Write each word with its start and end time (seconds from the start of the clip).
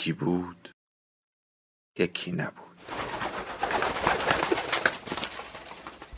یکی 0.00 0.12
بود 0.12 0.70
یکی 1.98 2.32
نبود. 2.32 2.76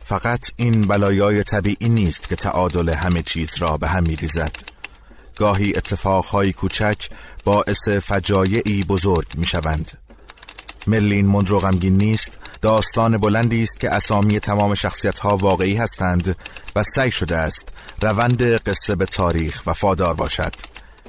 فقط 0.04 0.50
این 0.56 0.82
بلایای 0.82 1.44
طبیعی 1.44 1.88
نیست 1.88 2.28
که 2.28 2.36
تعادل 2.36 2.88
همه 2.88 3.22
چیز 3.22 3.56
را 3.58 3.76
به 3.76 3.88
هم 3.88 4.02
میریزد. 4.02 4.56
گاهی 5.36 5.72
اتفاقهای 5.76 6.52
کوچک 6.52 7.08
باعث 7.44 7.88
فجایعی 7.88 8.82
بزرگ 8.82 9.26
می‌شوند. 9.34 9.98
ملین 10.86 11.26
مندرو 11.26 11.58
غمگین 11.58 11.96
نیست 11.96 12.38
داستان 12.60 13.18
بلندی 13.18 13.62
است 13.62 13.80
که 13.80 13.90
اسامی 13.90 14.40
تمام 14.40 14.74
شخصیت 14.74 15.18
ها 15.18 15.36
واقعی 15.36 15.76
هستند 15.76 16.36
و 16.76 16.82
سعی 16.82 17.10
شده 17.10 17.36
است 17.36 17.68
روند 18.02 18.42
قصه 18.42 18.94
به 18.94 19.06
تاریخ 19.06 19.62
وفادار 19.66 20.14
باشد. 20.14 20.52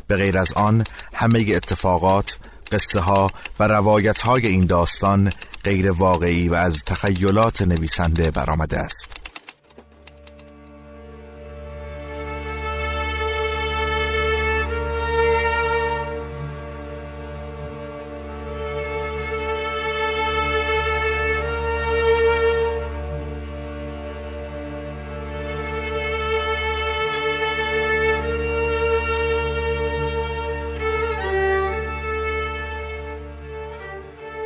به 0.08 0.16
غیر 0.16 0.38
از 0.38 0.54
آن 0.54 0.84
همه 1.14 1.40
اتفاقات 1.40 2.40
قصه 2.74 3.00
ها 3.00 3.28
و 3.60 3.68
روایت 3.68 4.22
های 4.22 4.48
این 4.48 4.66
داستان 4.66 5.32
غیر 5.64 5.92
واقعی 5.92 6.50
و 6.50 6.54
از 6.54 6.84
تخیلات 6.86 7.62
نویسنده 7.62 8.32
برآمده 8.32 8.80
است. 8.80 9.23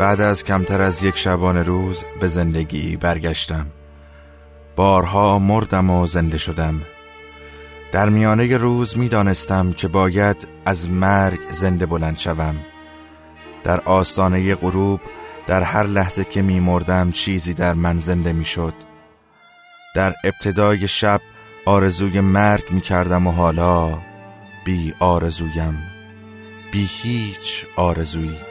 بعد 0.07 0.21
از 0.21 0.43
کمتر 0.43 0.81
از 0.81 1.03
یک 1.03 1.17
شبانه 1.17 1.63
روز 1.63 2.03
به 2.19 2.27
زندگی 2.27 2.97
برگشتم. 2.97 3.67
بارها 4.75 5.39
مردم 5.39 5.89
و 5.89 6.07
زنده 6.07 6.37
شدم. 6.37 6.81
در 7.91 8.09
میانه 8.09 8.57
روز 8.57 8.97
می 8.97 9.09
دانستم 9.09 9.71
که 9.71 9.87
باید 9.87 10.47
از 10.65 10.89
مرگ 10.89 11.39
زنده 11.51 11.85
بلند 11.85 12.17
شوم. 12.17 12.55
در 13.63 13.79
آستانه 13.79 14.55
غروب 14.55 15.01
در 15.47 15.61
هر 15.61 15.83
لحظه 15.83 16.23
که 16.23 16.41
می 16.41 16.59
مردم 16.59 17.11
چیزی 17.11 17.53
در 17.53 17.73
من 17.73 17.97
زنده 17.97 18.33
می 18.33 18.45
شد 18.45 18.73
در 19.95 20.13
ابتدای 20.23 20.87
شب 20.87 21.21
آرزوی 21.65 22.19
مرگ 22.21 22.63
می 22.71 22.81
کردم 22.81 23.27
و 23.27 23.31
حالا 23.31 23.99
بی 24.65 24.93
آرزویم. 24.99 25.77
بی 26.71 26.89
هیچ 27.01 27.65
آرزویی. 27.75 28.46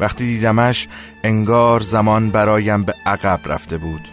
وقتی 0.00 0.24
دیدمش 0.26 0.88
انگار 1.24 1.80
زمان 1.80 2.30
برایم 2.30 2.82
به 2.82 2.94
عقب 3.06 3.40
رفته 3.46 3.78
بود. 3.78 4.08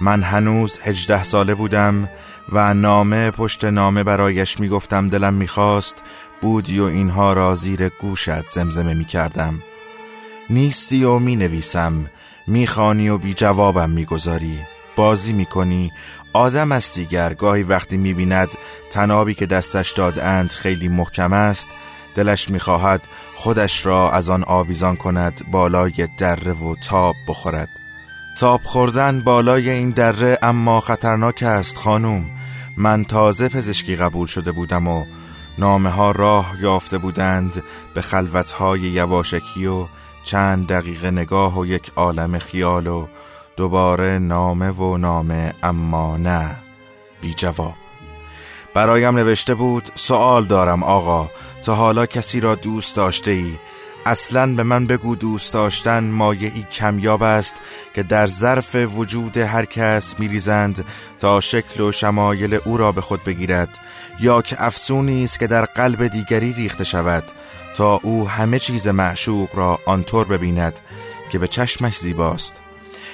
من 0.00 0.22
هنوز 0.22 0.78
هجده 0.84 1.24
ساله 1.24 1.54
بودم 1.54 2.08
و 2.52 2.74
نامه 2.74 3.30
پشت 3.30 3.64
نامه 3.64 4.02
برایش 4.02 4.60
می‌گفتم 4.60 5.06
دلم 5.06 5.34
می‌خواست 5.34 6.02
بودی 6.42 6.80
و 6.80 6.84
اینها 6.84 7.32
را 7.32 7.54
زیر 7.54 7.88
گوشت 7.88 8.48
زمزمه 8.48 8.94
می‌کردم. 8.94 9.62
نیستی 10.50 11.04
و 11.04 11.18
می‌نویسم 11.18 12.10
می‌خوانی 12.46 13.08
و 13.08 13.18
بی 13.18 13.34
جوابم 13.34 13.90
می‌گذاری. 13.90 14.58
بازی 14.96 15.32
می‌کنی 15.32 15.92
آدم 16.32 16.72
است 16.72 16.94
دیگر. 16.94 17.34
گاهی 17.34 17.62
وقتی 17.62 17.96
می‌بیند 17.96 18.48
تنابی 18.90 19.34
که 19.34 19.46
دستش 19.46 19.90
دادند 19.90 20.50
خیلی 20.50 20.88
محکم 20.88 21.32
است. 21.32 21.68
دلش 22.14 22.50
می‌خواهد 22.50 23.06
خودش 23.34 23.86
را 23.86 24.10
از 24.10 24.30
آن 24.30 24.44
آویزان 24.44 24.96
کند 24.96 25.42
بالای 25.50 26.08
دره 26.18 26.52
و 26.52 26.74
تاب 26.74 27.14
بخورد. 27.28 27.68
تاب 28.38 28.60
خوردن 28.64 29.20
بالای 29.20 29.70
این 29.70 29.90
دره 29.90 30.38
اما 30.42 30.80
خطرناک 30.80 31.42
است 31.42 31.76
خانوم. 31.76 32.24
من 32.76 33.04
تازه 33.04 33.48
پزشکی 33.48 33.96
قبول 33.96 34.26
شده 34.26 34.52
بودم 34.52 34.88
و 34.88 35.04
نامه 35.58 35.90
ها 35.90 36.10
راه 36.10 36.54
یافته 36.60 36.98
بودند 36.98 37.62
به 37.94 38.00
خلوت 38.00 38.52
های 38.52 38.80
یواشکی 38.80 39.66
و 39.66 39.86
چند 40.24 40.66
دقیقه 40.66 41.10
نگاه 41.10 41.58
و 41.58 41.66
یک 41.66 41.92
عالم 41.96 42.38
خیال 42.38 42.86
و 42.86 43.06
دوباره 43.56 44.18
نامه 44.18 44.70
و 44.70 44.96
نامه 44.96 45.54
اما 45.62 46.16
نه. 46.16 46.56
بی 47.20 47.34
جواب 47.34 47.74
برایم 48.74 49.18
نوشته 49.18 49.54
بود 49.54 49.90
سوال 49.94 50.44
دارم 50.44 50.82
آقا. 50.82 51.30
تا 51.64 51.74
حالا 51.74 52.06
کسی 52.06 52.40
را 52.40 52.54
دوست 52.54 52.96
داشته 52.96 53.30
ای 53.30 53.58
اصلا 54.06 54.54
به 54.54 54.62
من 54.62 54.86
بگو 54.86 55.16
دوست 55.16 55.52
داشتن 55.52 56.04
مایعی 56.04 56.66
کمیاب 56.72 57.22
است 57.22 57.54
که 57.94 58.02
در 58.02 58.26
ظرف 58.26 58.74
وجود 58.74 59.36
هر 59.36 59.64
کس 59.64 60.18
میریزند 60.18 60.84
تا 61.18 61.40
شکل 61.40 61.80
و 61.80 61.92
شمایل 61.92 62.54
او 62.64 62.76
را 62.76 62.92
به 62.92 63.00
خود 63.00 63.24
بگیرد 63.24 63.78
یا 64.20 64.42
که 64.42 64.56
افسونی 64.58 65.24
است 65.24 65.38
که 65.38 65.46
در 65.46 65.64
قلب 65.64 66.06
دیگری 66.06 66.52
ریخته 66.52 66.84
شود 66.84 67.24
تا 67.76 68.00
او 68.02 68.28
همه 68.28 68.58
چیز 68.58 68.88
معشوق 68.88 69.48
را 69.54 69.78
آنطور 69.86 70.26
ببیند 70.26 70.80
که 71.30 71.38
به 71.38 71.48
چشمش 71.48 71.98
زیباست. 71.98 72.60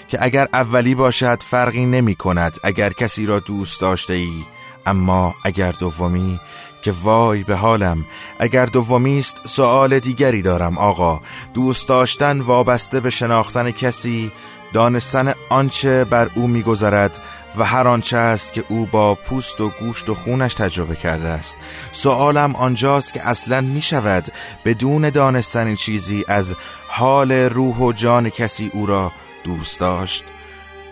که 0.09 0.19
اگر 0.21 0.49
اولی 0.53 0.95
باشد 0.95 1.43
فرقی 1.43 1.87
نمی 1.87 2.15
کند 2.15 2.57
اگر 2.65 2.91
کسی 2.91 3.27
را 3.27 3.41
دوست 3.41 3.81
داشته 3.81 4.13
ای 4.15 4.45
اما 4.87 5.35
اگر 5.45 5.73
دومی 5.73 6.41
که 6.87 6.95
وای 7.03 7.43
به 7.43 7.57
حالم 7.57 8.05
اگر 8.39 8.67
دومی 8.67 9.19
است 9.19 9.49
سوال 9.49 9.99
دیگری 9.99 10.43
دارم 10.43 10.79
آقا. 10.79 11.21
دوست 11.55 11.89
داشتن 11.89 12.41
وابسته 12.41 13.01
به 13.01 13.11
شناختن 13.11 13.71
کسی 13.71 14.33
دانستن 14.73 15.35
آنچه 15.49 16.05
بر 16.05 16.31
او 16.35 16.49
میگذرد 16.49 17.19
و 17.57 17.65
هر 17.65 17.89
آنچه 17.89 18.17
است 18.17 18.53
که 18.53 18.65
او 18.69 18.87
با 18.87 19.15
پوست 19.15 19.61
و 19.61 19.69
گوشت 19.81 20.09
و 20.09 20.15
خونش 20.15 20.55
تجربه 20.55 20.97
کرده 20.97 21.29
است. 21.29 21.57
سوالم 21.93 22.57
آنجاست 22.57 23.13
که 23.13 23.29
اصلا 23.29 23.61
می 23.61 23.83
شود 23.83 24.33
بدون 24.65 25.11
دانستن 25.11 25.75
چیزی 25.75 26.25
از 26.29 26.55
حال 26.89 27.33
روح 27.33 27.77
و 27.77 27.93
جان 27.93 28.31
کسی 28.31 28.71
او 28.75 28.87
را 28.87 29.13
دوست 29.45 29.81
داشت. 29.81 30.25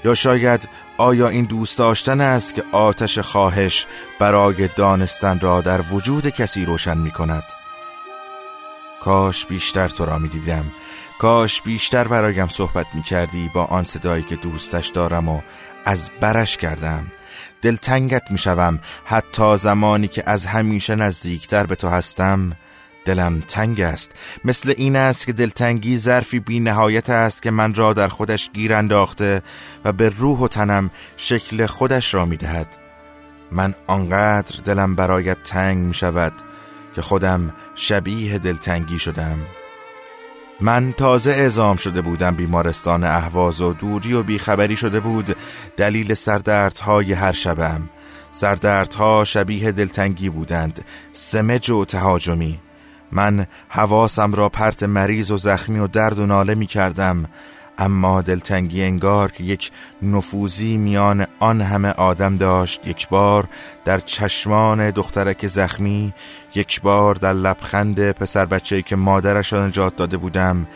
یا 0.04 0.14
شاید 0.14 0.68
آیا 0.96 1.28
این 1.28 1.44
دوست 1.44 1.78
داشتن 1.78 2.20
است 2.20 2.54
که 2.54 2.64
آتش 2.72 3.18
خواهش 3.18 3.86
برای 4.18 4.68
دانستن 4.76 5.40
را 5.40 5.60
در 5.60 5.80
وجود 5.90 6.28
کسی 6.28 6.64
روشن 6.64 6.98
می 6.98 7.10
کند؟ 7.10 7.42
کاش 9.00 9.46
بیشتر 9.46 9.88
تو 9.88 10.06
را 10.06 10.18
می 10.18 10.28
دیدم. 10.28 10.64
کاش 11.18 11.62
بیشتر 11.62 12.08
برایم 12.08 12.48
صحبت 12.48 12.86
می 12.94 13.02
کردی 13.02 13.50
با 13.54 13.64
آن 13.64 13.84
صدایی 13.84 14.22
که 14.22 14.36
دوستش 14.36 14.88
دارم 14.88 15.28
و 15.28 15.40
از 15.84 16.10
برش 16.20 16.56
کردم. 16.56 17.06
دلتنگت 17.62 18.30
می 18.30 18.38
شوم. 18.38 18.78
حتی 19.04 19.56
زمانی 19.56 20.08
که 20.08 20.22
از 20.26 20.46
همیشه 20.46 20.94
نزدیکتر 20.94 21.66
به 21.66 21.74
تو 21.74 21.88
هستم 21.88 22.52
دلم 23.04 23.40
تنگ 23.40 23.80
است. 23.80 24.10
مثل 24.44 24.74
این 24.76 24.96
است 24.96 25.26
که 25.26 25.32
دلتنگی 25.32 25.98
ظرفی 25.98 26.40
بی 26.40 26.60
نهایت 26.60 27.10
است 27.10 27.42
که 27.42 27.50
من 27.50 27.74
را 27.74 27.92
در 27.92 28.08
خودش 28.08 28.50
گیر 28.52 28.74
انداخته 28.74 29.42
و 29.84 29.92
به 29.92 30.08
روح 30.08 30.38
و 30.38 30.48
تنم 30.48 30.90
شکل 31.16 31.66
خودش 31.66 32.14
را 32.14 32.26
می 32.26 32.36
دهد 32.36 32.66
من 33.52 33.74
آنقدر 33.88 34.60
دلم 34.64 34.94
برایت 34.94 35.42
تنگ 35.42 35.78
می 35.78 35.94
شود 35.94 36.32
که 36.94 37.02
خودم 37.02 37.54
شبیه 37.74 38.38
دلتنگی 38.38 38.98
شدم. 38.98 39.38
من 40.60 40.92
تازه 40.92 41.30
اعزام 41.30 41.76
شده 41.76 42.00
بودم 42.00 42.34
بیمارستان 42.34 43.04
اهواز 43.04 43.60
و 43.60 43.72
دوری 43.72 44.12
و 44.12 44.22
بیخبری 44.22 44.76
شده 44.76 45.00
بود 45.00 45.36
دلیل 45.76 46.14
سردردهای 46.14 47.12
هر 47.12 47.32
شبم. 47.32 47.88
سردردها 48.32 49.24
شبیه 49.24 49.72
دلتنگی 49.72 50.30
بودند. 50.30 50.84
سمج 51.12 51.70
و 51.70 51.84
تهاجمی. 51.84 52.60
من 53.14 53.46
حواسم 53.68 54.34
را 54.34 54.48
پرت 54.48 54.82
مریض 54.82 55.30
و 55.30 55.36
زخمی 55.36 55.78
و 55.78 55.86
درد 55.86 56.18
و 56.18 56.26
ناله 56.26 56.54
می 56.54 56.66
کردم 56.66 57.24
اما 57.78 58.22
دلتنگی 58.22 58.82
انگار 58.82 59.32
که 59.32 59.44
یک 59.44 59.70
نفوذی 60.02 60.76
میان 60.76 61.26
آن 61.38 61.60
همه 61.60 61.88
آدم 61.88 62.36
داشت 62.36 62.86
یک 62.86 63.08
بار 63.08 63.48
در 63.84 64.00
چشمان 64.00 64.90
دخترک 64.90 65.46
زخمی 65.46 66.14
یک 66.54 66.80
بار 66.80 67.14
در 67.14 67.32
لبخند 67.32 68.12
پسر 68.12 68.46
بچه‌ای 68.46 68.82
که 68.82 68.96
مادرش 68.96 69.52
را 69.52 69.66
نجات 69.66 69.96
داده 69.96 70.16
بودم 70.16 70.66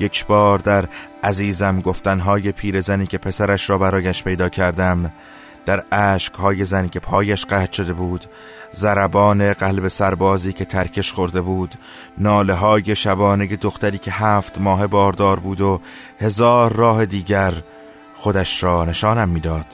یک 0.00 0.26
بار 0.26 0.58
در 0.58 0.88
عزیزم 1.24 1.80
گفتنهای 1.80 2.52
پیرزنی 2.52 3.06
که 3.06 3.18
پسرش 3.18 3.70
را 3.70 3.78
برایش 3.78 4.24
پیدا 4.24 4.48
کردم. 4.48 5.12
در 5.66 5.84
های 6.38 6.64
زنی 6.64 6.88
که 6.88 7.00
پایش 7.00 7.46
قهد 7.46 7.72
شده 7.72 7.92
بود 7.92 8.24
زربان 8.72 9.52
قلب 9.52 9.88
سربازی 9.88 10.52
که 10.52 10.64
ترکش 10.64 11.12
خورده 11.12 11.40
بود 11.40 11.74
ناله 12.18 12.54
های 12.54 12.96
شبانه 12.96 13.46
دختری 13.46 13.98
که 13.98 14.10
هفت 14.10 14.58
ماه 14.58 14.86
باردار 14.86 15.40
بود 15.40 15.60
و 15.60 15.80
هزار 16.20 16.72
راه 16.72 17.06
دیگر 17.06 17.54
خودش 18.14 18.62
را 18.62 18.84
نشانم 18.84 19.28
می‌داد. 19.28 19.66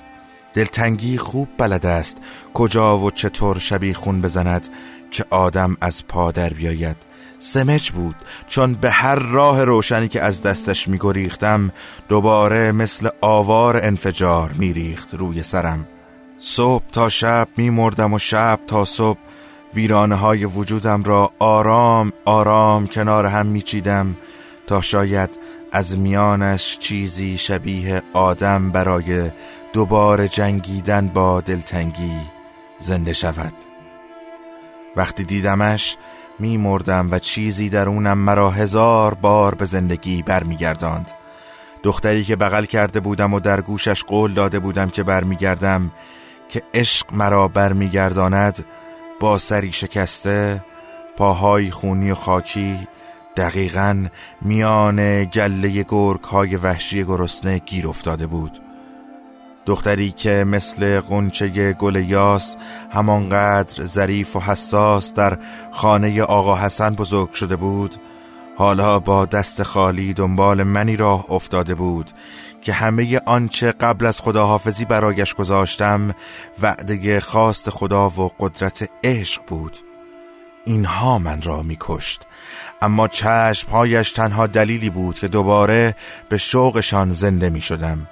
دلتنگی 0.54 1.18
خوب 1.18 1.48
بلد 1.58 1.86
است 1.86 2.18
کجا 2.54 2.98
و 2.98 3.10
چطور 3.10 3.58
شبی 3.58 3.94
خون 3.94 4.20
بزند 4.20 4.68
که 5.10 5.24
آدم 5.30 5.76
از 5.80 6.06
پا 6.06 6.32
در 6.32 6.48
بیاید 6.48 7.09
سمج 7.40 7.90
بود. 7.90 8.16
چون 8.46 8.74
به 8.74 8.90
هر 8.90 9.14
راه 9.14 9.64
روشنی 9.64 10.08
که 10.08 10.22
از 10.22 10.42
دستش 10.42 10.88
میگریختم 10.88 11.72
دوباره 12.08 12.72
مثل 12.72 13.08
آوار 13.20 13.76
انفجار 13.76 14.52
میریخت 14.52 15.14
روی 15.14 15.42
سرم. 15.42 15.88
صبح 16.38 16.84
تا 16.92 17.08
شب 17.08 17.48
میمردم 17.56 18.12
و 18.12 18.18
شب 18.18 18.60
تا 18.66 18.84
صبح 18.84 19.18
ویرانه 19.74 20.14
های 20.14 20.44
وجودم 20.44 21.02
را 21.02 21.30
آرام 21.38 22.12
آرام 22.26 22.86
کنار 22.86 23.26
هم 23.26 23.46
میچیدم 23.46 24.16
تا 24.66 24.80
شاید 24.80 25.30
از 25.72 25.98
میانش 25.98 26.78
چیزی 26.78 27.36
شبیه 27.36 28.02
آدم 28.12 28.70
برای 28.70 29.30
دوباره 29.72 30.28
جنگیدن 30.28 31.08
با 31.08 31.40
دلتنگی 31.40 32.16
زنده 32.78 33.12
شود. 33.12 33.54
وقتی 34.96 35.24
دیدمش 35.24 35.96
می 36.40 36.56
مردم 36.56 37.08
و 37.10 37.18
چیزی 37.18 37.68
درونم 37.68 38.18
مرا 38.18 38.50
هزار 38.50 39.14
بار 39.14 39.54
به 39.54 39.64
زندگی 39.64 40.22
برمیگرداند. 40.22 41.10
دختری 41.82 42.24
که 42.24 42.36
بغل 42.36 42.64
کرده 42.64 43.00
بودم 43.00 43.34
و 43.34 43.40
در 43.40 43.60
گوشش 43.60 44.04
قول 44.04 44.34
داده 44.34 44.58
بودم 44.58 44.90
که 44.90 45.02
برمیگردم 45.02 45.90
که 46.48 46.62
عشق 46.74 47.06
مرا 47.12 47.48
برمیگرداند 47.48 48.64
با 49.20 49.38
سری 49.38 49.72
شکسته 49.72 50.64
پاهای 51.16 51.70
خونی 51.70 52.10
و 52.10 52.14
خاکی 52.14 52.88
دقیقا 53.36 54.06
میان 54.42 55.24
گله 55.24 55.82
گرگ 55.82 56.24
های 56.24 56.56
وحشی 56.56 57.04
گرسنه 57.04 57.58
گیر 57.58 57.88
افتاده 57.88 58.26
بود. 58.26 58.69
دختری 59.70 60.10
که 60.10 60.44
مثل 60.46 61.00
قنچه 61.00 61.72
گل 61.72 61.96
یاس 61.96 62.56
همانقدر 62.90 63.84
ظریف 63.84 64.36
و 64.36 64.40
حساس 64.40 65.14
در 65.14 65.38
خانه 65.72 66.22
آقا 66.22 66.56
حسن 66.56 66.94
بزرگ 66.94 67.32
شده 67.32 67.56
بود 67.56 67.96
حالا 68.56 68.98
با 68.98 69.24
دست 69.24 69.62
خالی 69.62 70.14
دنبال 70.14 70.62
منی 70.62 70.96
راه 70.96 71.24
افتاده 71.32 71.74
بود 71.74 72.10
که 72.62 72.72
همه 72.72 73.20
آنچه 73.26 73.72
قبل 73.72 74.06
از 74.06 74.20
خداحافظی 74.20 74.84
برایش 74.84 75.34
گذاشتم 75.34 76.14
وعده 76.62 77.20
خواست 77.20 77.70
خدا 77.70 78.10
و 78.10 78.30
قدرت 78.38 78.90
عشق 79.04 79.42
بود. 79.46 79.76
اینها 80.64 81.18
من 81.18 81.42
را 81.42 81.62
میکشت 81.62 82.26
اما 82.82 83.08
چشمهایش 83.08 84.12
تنها 84.12 84.46
دلیلی 84.46 84.90
بود 84.90 85.18
که 85.18 85.28
دوباره 85.28 85.96
به 86.28 86.36
شوقشان 86.36 87.10
زنده 87.10 87.50
می 87.50 87.60
شدم 87.60 88.06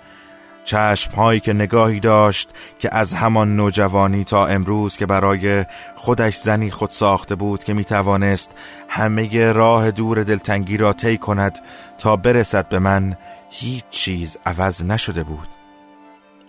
چشم 0.69 1.12
هایی 1.12 1.41
که 1.41 1.53
نگاهی 1.53 2.00
داشت 2.00 2.50
که 2.79 2.97
از 2.97 3.15
همان 3.15 3.56
نوجوانی 3.56 4.25
تا 4.25 4.47
امروز 4.47 4.97
که 4.97 5.06
برای 5.06 5.65
خودش 5.97 6.37
زنی 6.37 6.70
خود 6.70 6.91
ساخته 6.91 7.35
بود 7.35 7.65
که 7.65 7.75
می 7.75 7.85
توانست 7.85 8.50
همه 8.88 9.53
راه 9.53 9.91
دور 9.91 10.23
دلتنگی 10.23 10.76
را 10.76 10.93
طی 10.93 11.19
کند 11.19 11.59
تا 11.99 12.17
برسد 12.17 12.69
به 12.69 12.79
من 12.79 13.17
هیچ 13.50 13.85
چیز 13.91 14.37
عوض 14.47 14.82
نشده 14.82 15.23
بود. 15.23 15.49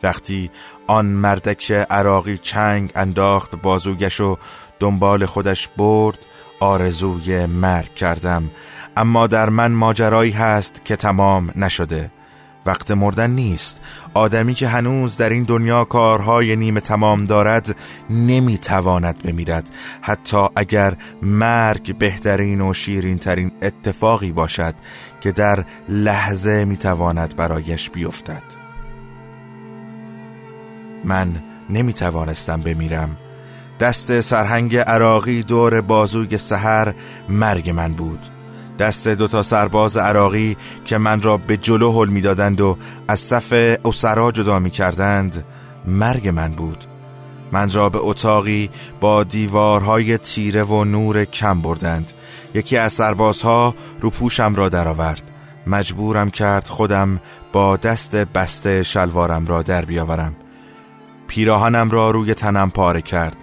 وقتی 0.03 0.51
آن 0.87 1.05
مردک 1.05 1.71
عراقی 1.71 2.37
چنگ 2.37 2.91
انداخت 2.95 3.55
بازوگش 3.55 4.21
و 4.21 4.37
دنبال 4.79 5.25
خودش 5.25 5.67
برد 5.77 6.19
آرزوی 6.59 7.45
مرگ 7.45 7.95
کردم. 7.95 8.51
اما 8.97 9.27
در 9.27 9.49
من 9.49 9.71
ماجرایی 9.71 10.31
هست 10.31 10.85
که 10.85 10.95
تمام 10.95 11.51
نشده. 11.55 12.11
وقت 12.69 12.91
مردن 12.91 13.31
نیست. 13.31 13.81
آدمی 14.13 14.53
که 14.53 14.67
هنوز 14.67 15.17
در 15.17 15.29
این 15.29 15.43
دنیا 15.43 15.85
کارهای 15.85 16.55
نیمه 16.55 16.79
تمام 16.79 17.25
دارد 17.25 17.75
نمی‌تواند 18.09 19.23
بمیرد. 19.23 19.69
حتی 20.01 20.47
اگر 20.55 20.93
مرگ 21.21 21.97
بهترین 21.97 22.61
و 22.61 22.73
شیرین 22.73 23.17
ترین 23.17 23.51
اتفاقی 23.61 24.31
باشد 24.31 24.75
که 25.21 25.31
در 25.31 25.65
لحظه 25.89 26.65
می‌تواند 26.65 27.35
برایش 27.35 27.89
بیفتد. 27.89 28.43
من 31.03 31.27
نمی‌توانستم 31.69 32.61
بمیرم. 32.61 33.17
دست 33.79 34.21
سرهنگ 34.21 34.77
عراقی 34.77 35.43
دور 35.43 35.81
بازوی 35.81 36.37
سحر 36.37 36.93
مرگ 37.29 37.69
من 37.69 37.93
بود. 37.93 38.38
دست 38.79 39.07
دوتا 39.07 39.43
سرباز 39.43 39.97
عراقی 39.97 40.57
که 40.85 40.97
من 40.97 41.21
را 41.21 41.37
به 41.37 41.57
جلو 41.57 41.91
حل 41.91 42.09
می‌دادند 42.09 42.61
و 42.61 42.77
از 43.07 43.19
صف 43.19 43.77
اسرا 43.85 44.31
جدا 44.31 44.59
می 44.59 44.69
کردند 44.69 45.45
مرگ 45.85 46.27
من 46.27 46.51
بود. 46.51 46.85
من 47.51 47.71
را 47.71 47.89
به 47.89 47.99
اتاقی 48.01 48.69
با 48.99 49.23
دیوارهای 49.23 50.17
تیره 50.17 50.63
و 50.63 50.83
نور 50.83 51.25
کم 51.25 51.61
بردند. 51.61 52.11
یکی 52.53 52.77
از 52.77 52.93
سربازها 52.93 53.75
رو 53.99 54.09
پوشم 54.09 54.55
را 54.55 54.69
درآورد. 54.69 55.23
مجبورم 55.67 56.29
کرد 56.29 56.67
خودم 56.67 57.19
با 57.51 57.77
دست 57.77 58.15
بسته 58.15 58.83
شلوارم 58.83 59.45
را 59.45 59.61
در 59.61 59.85
بیاورم. 59.85 60.35
پیراهنم 61.27 61.89
را 61.89 62.11
روی 62.11 62.33
تنم 62.33 62.69
پاره 62.69 63.01
کرد. 63.01 63.37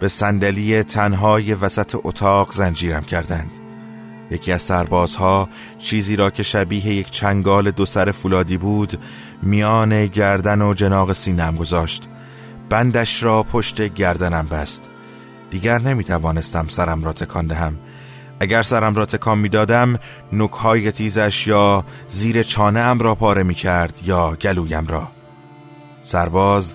به 0.00 0.08
صندلی 0.08 0.82
تنهای 0.82 1.54
وسط 1.54 1.96
اتاق 2.04 2.52
زنجیرم 2.52 3.04
کردند. 3.04 3.61
یکی 4.32 4.52
از 4.52 4.62
سربازها 4.62 5.48
چیزی 5.78 6.16
را 6.16 6.30
که 6.30 6.42
شبیه 6.42 6.86
یک 6.86 7.10
چنگال 7.10 7.70
دو 7.70 7.86
سر 7.86 8.10
فولادی 8.10 8.56
بود 8.56 8.98
میان 9.42 10.06
گردن 10.06 10.62
و 10.62 10.74
جناق 10.74 11.12
سینم 11.12 11.56
گذاشت. 11.56 12.08
بندش 12.68 13.22
را 13.22 13.42
پشت 13.42 13.82
گردنم 13.94 14.46
بست. 14.46 14.82
دیگر 15.50 15.78
نمی 15.78 16.04
توانستم 16.04 16.68
سرم 16.68 17.04
را 17.04 17.12
تکان 17.12 17.46
دهم. 17.46 17.78
اگر 18.40 18.62
سرم 18.62 18.94
را 18.94 19.06
تکان 19.06 19.38
می 19.38 19.48
دادم 19.48 19.98
نکهای 20.32 20.92
تیزش 20.92 21.46
یا 21.46 21.84
زیر 22.08 22.42
چانه 22.42 22.80
ام 22.80 22.98
را 22.98 23.14
پاره 23.14 23.42
می 23.42 23.54
کرد 23.54 24.00
یا 24.04 24.36
گلویم 24.42 24.86
را. 24.86 25.08
سرباز 26.02 26.74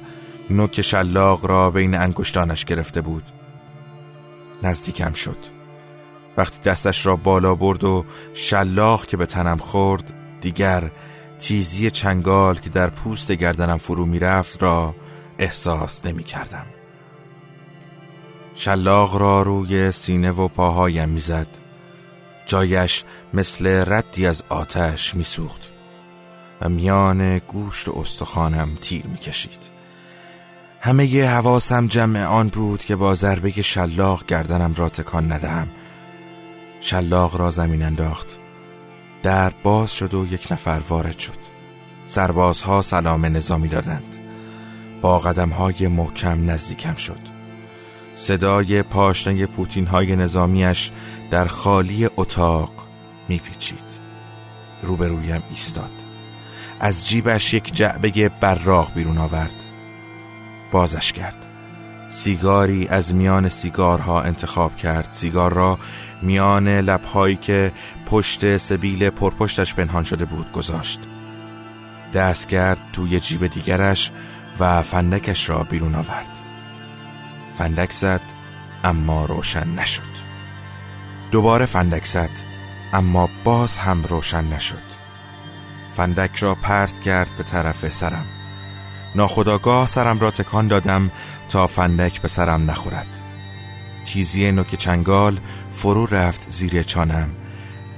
نوک 0.49 0.81
شلاق 0.81 1.45
را 1.45 1.71
بین 1.71 1.95
انگشتانش 1.95 2.65
گرفته 2.65 3.01
بود. 3.01 3.23
نزدیکم 4.63 5.13
شد. 5.13 5.56
وقتی 6.37 6.59
دستش 6.59 7.05
را 7.05 7.15
بالا 7.15 7.55
برد 7.55 7.83
و 7.83 8.05
شلاق 8.33 9.05
که 9.05 9.17
به 9.17 9.25
تنم 9.25 9.57
خورد 9.57 10.13
دیگر 10.41 10.91
تیزی 11.39 11.91
چنگال 11.91 12.59
که 12.59 12.69
در 12.69 12.89
پوست 12.89 13.31
گردنم 13.31 13.77
فرو 13.77 14.05
می‌رفت 14.05 14.63
را 14.63 14.95
احساس 15.39 16.05
نمی 16.05 16.23
کردم 16.23 16.65
شلاق 18.55 19.15
را 19.15 19.41
روی 19.41 19.91
سینه 19.91 20.31
و 20.31 20.47
پاهایم 20.47 21.09
می‌زد. 21.09 21.47
جایش 22.45 23.03
مثل 23.33 23.83
ردی 23.87 24.25
از 24.25 24.43
آتش 24.49 25.15
میسوخت 25.15 25.71
و 26.61 26.69
میان 26.69 27.37
گوشت 27.37 27.87
و 27.87 27.99
استخوانم 27.99 28.75
تیر 28.81 29.07
می‌کشید. 29.07 29.59
همه 30.81 31.25
حواسم 31.25 31.87
جمع 31.87 32.25
آن 32.25 32.47
بود 32.47 32.85
که 32.85 32.95
با 32.95 33.15
ضربه 33.15 33.61
شلاق 33.61 34.25
گردنم 34.25 34.73
را 34.77 34.89
تکان 34.89 35.31
ندهم. 35.31 35.67
شلاق 36.81 37.35
را 37.35 37.49
زمین 37.49 37.83
انداخت. 37.83 38.37
در 39.23 39.49
باز 39.63 39.93
شد 39.93 40.13
و 40.13 40.27
یک 40.33 40.47
نفر 40.51 40.81
وارد 40.89 41.19
شد. 41.19 41.37
سربازها 42.05 42.81
سلام 42.81 43.25
نظامی 43.25 43.67
دادند. 43.67 44.15
با 45.01 45.19
قدم 45.19 45.49
های 45.49 45.87
محکم 45.87 46.51
نزدیکم 46.51 46.95
شد. 46.95 47.19
صدای 48.15 48.83
پاشنه 48.83 49.45
پوتین 49.45 49.85
های 49.87 50.15
نظامیش 50.15 50.91
در 51.31 51.47
خالی 51.47 52.09
اتاق 52.17 52.71
میپیچید. 53.29 53.99
روبرویم 54.83 55.43
ایستاد. 55.49 55.91
از 56.79 57.07
جیبش 57.07 57.53
یک 57.53 57.73
جعبه 57.73 58.29
براغ 58.29 58.93
بیرون 58.93 59.17
آورد. 59.17 59.63
بازش 60.71 61.13
کرد. 61.13 61.45
سیگاری 62.09 62.87
از 62.87 63.13
میان 63.13 63.49
سیگارها 63.49 64.21
انتخاب 64.21 64.77
کرد. 64.77 65.09
سیگار 65.11 65.53
را 65.53 65.79
میان 66.21 66.67
لبهایی 66.67 67.35
که 67.35 67.71
پشت 68.05 68.57
سبیل 68.57 69.09
پرپشتش 69.09 69.73
پنهان 69.73 70.03
شده 70.03 70.25
بود 70.25 70.51
گذاشت. 70.51 70.99
دست 72.13 72.49
کرد 72.49 72.79
توی 72.93 73.19
جیب 73.19 73.47
دیگرش 73.47 74.11
و 74.59 74.81
فندکش 74.81 75.49
را 75.49 75.63
بیرون 75.63 75.95
آورد. 75.95 76.37
فندک 77.57 77.91
زد 77.91 78.21
اما 78.83 79.25
روشن 79.25 79.67
نشد. 79.67 80.17
دوباره 81.31 81.65
فندک 81.65 82.05
زد 82.05 82.29
اما 82.93 83.29
باز 83.43 83.77
هم 83.77 84.03
روشن 84.03 84.43
نشد. 84.43 84.87
فندک 85.97 86.35
را 86.35 86.55
پرت 86.55 86.99
کرد 86.99 87.29
به 87.37 87.43
طرف 87.43 87.89
سرم. 87.89 88.25
ناخداگاه 89.15 89.87
سرم 89.87 90.19
را 90.19 90.31
تکان 90.31 90.67
دادم 90.67 91.11
تا 91.49 91.67
فندک 91.67 92.21
به 92.21 92.27
سرم 92.27 92.71
نخورد. 92.71 93.26
تیزی 94.07 94.51
نوک 94.51 94.75
چنگال 94.75 95.39
فرو 95.71 96.05
رفت 96.05 96.51
زیر 96.51 96.83
چانم. 96.83 97.29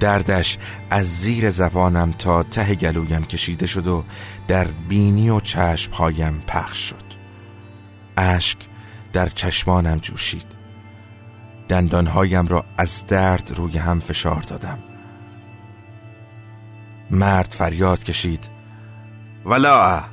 دردش 0.00 0.58
از 0.90 1.06
زیر 1.20 1.50
زبانم 1.50 2.12
تا 2.12 2.42
ته 2.42 2.74
گلویم 2.74 3.24
کشیده 3.24 3.66
شد 3.66 3.86
و 3.86 4.04
در 4.48 4.64
بینی 4.64 5.30
و 5.30 5.40
چشمهایم 5.40 6.42
پخش 6.46 6.78
شد. 6.78 7.04
اشک 8.16 8.58
در 9.12 9.28
چشمانم 9.28 9.98
جوشید. 9.98 10.46
دندانهایم 11.68 12.46
را 12.46 12.64
از 12.78 13.06
درد 13.06 13.52
روی 13.56 13.78
هم 13.78 14.00
فشار 14.00 14.42
دادم. 14.42 14.78
مرد 17.10 17.54
فریاد 17.58 18.04
کشید. 18.04 18.48
ولا 19.44 20.04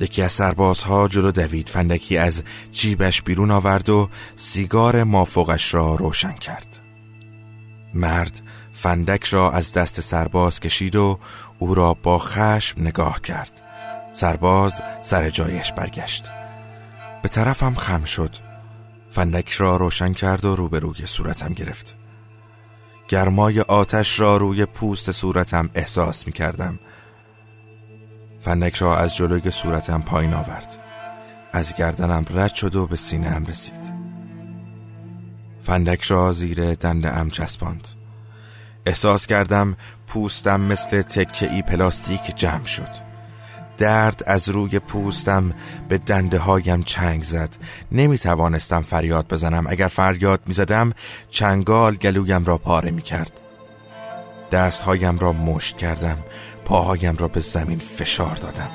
یکی 0.00 0.22
از 0.22 0.32
سربازها 0.32 1.08
جلو 1.08 1.30
دوید 1.30 1.68
فندکی 1.68 2.18
از 2.18 2.42
جیبش 2.72 3.22
بیرون 3.22 3.50
آورد 3.50 3.88
و 3.88 4.08
سیگار 4.36 5.04
مافوقش 5.04 5.74
را 5.74 5.94
روشن 5.94 6.32
کرد. 6.32 6.80
مرد 7.94 8.42
فندک 8.72 9.24
را 9.24 9.52
از 9.52 9.72
دست 9.72 10.00
سرباز 10.00 10.60
کشید 10.60 10.96
و 10.96 11.18
او 11.58 11.74
را 11.74 11.94
با 11.94 12.18
خشم 12.18 12.80
نگاه 12.80 13.20
کرد. 13.20 13.60
سرباز 14.12 14.82
سر 15.02 15.30
جایش 15.30 15.72
برگشت. 15.72 16.30
به 17.22 17.28
طرفم 17.28 17.74
خم 17.74 18.04
شد. 18.04 18.36
فندک 19.10 19.50
را 19.50 19.76
روشن 19.76 20.12
کرد 20.12 20.44
و 20.44 20.56
روبروی 20.56 21.06
صورتم 21.06 21.52
گرفت. 21.52 21.96
گرمای 23.08 23.60
آتش 23.60 24.20
را 24.20 24.36
روی 24.36 24.66
پوست 24.66 25.12
صورتم 25.12 25.70
احساس 25.74 26.26
می 26.26 26.32
کردم 26.32 26.78
فندک 28.44 28.74
را 28.74 28.98
از 28.98 29.16
جلوی 29.16 29.50
صورتم 29.50 30.02
پایین 30.02 30.34
آورد. 30.34 30.78
از 31.52 31.74
گردنم 31.74 32.24
رد 32.30 32.54
شد 32.54 32.74
و 32.76 32.86
به 32.86 32.96
سینه 32.96 33.30
هم 33.30 33.46
رسید 33.46 33.94
فندک 35.62 36.02
را 36.02 36.32
زیر 36.32 36.74
دنده 36.74 37.10
ام 37.10 37.30
چسباند. 37.30 37.88
احساس 38.86 39.26
کردم 39.26 39.76
پوستم 40.06 40.60
مثل 40.60 41.02
تکه 41.02 41.52
ای 41.52 41.62
پلاستیک 41.62 42.36
جمع 42.36 42.64
شد. 42.64 42.88
درد 43.78 44.22
از 44.26 44.48
روی 44.48 44.78
پوستم 44.78 45.52
به 45.88 45.98
دنده 45.98 46.38
هایم 46.38 46.82
چنگ 46.82 47.22
زد. 47.22 47.56
نمی 47.92 48.18
توانستم 48.18 48.82
فریاد 48.82 49.28
بزنم. 49.28 49.66
اگر 49.66 49.88
فریاد 49.88 50.40
می 50.46 50.54
زدم 50.54 50.92
چنگال 51.30 51.94
گلویم 51.94 52.44
را 52.44 52.58
پاره 52.58 52.90
می 52.90 53.02
کرد 53.02 53.40
دستهایم 54.52 55.18
را 55.18 55.32
مشت 55.32 55.76
کردم. 55.76 56.18
پاهایم 56.64 57.16
را 57.16 57.28
به 57.28 57.40
زمین 57.40 57.78
فشار 57.78 58.36
دادم. 58.36 58.70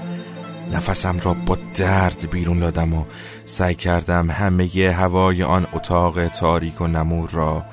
نفسم 0.71 1.19
را 1.19 1.33
با 1.33 1.57
درد 1.73 2.29
بیرون 2.31 2.59
دادم 2.59 2.93
و 2.93 3.05
سعی 3.45 3.75
کردم 3.75 4.31
همه 4.31 4.75
ی 4.75 4.85
هوای 4.85 5.43
آن 5.43 5.67
اتاق 5.73 6.27
تاریک 6.27 6.81
و 6.81 6.87
نمور 6.87 7.29
را 7.29 7.65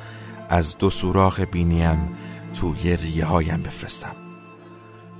از 0.48 0.78
دو 0.78 0.90
سوراخ 0.90 1.40
بینیم 1.40 2.08
توی 2.60 2.96
ریه 2.96 3.24
هایم 3.24 3.62
بفرستم. 3.62 4.16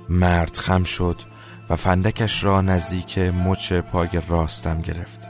مرد 0.09 0.57
خم 0.57 0.83
شد 0.83 1.21
و 1.69 1.75
فندکش 1.75 2.43
را 2.43 2.61
نزدیک 2.61 3.17
مچ 3.17 3.73
پای 3.73 4.09
راستم 4.27 4.81
گرفت. 4.81 5.29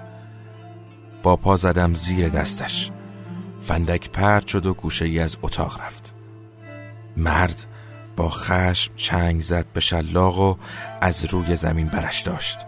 با 1.24 1.36
پا 1.36 1.56
زدم 1.56 1.94
زیر 1.94 2.30
دستش. 2.30 2.92
فندک 3.62 4.10
پرد 4.10 4.48
شد 4.48 4.66
و 4.66 4.74
گوشه 4.74 5.06
ای 5.06 5.20
از 5.20 5.38
اتاق 5.42 5.82
رفت. 5.82 6.16
مرد 7.18 7.66
با 8.18 8.30
خشم 8.30 8.92
چنگ 8.96 9.42
زد 9.42 9.66
به 9.74 9.80
شلاق 9.80 10.40
و 10.40 10.56
از 11.02 11.26
روی 11.26 11.56
زمین 11.56 11.88
برش 11.88 12.22
داشت. 12.22 12.60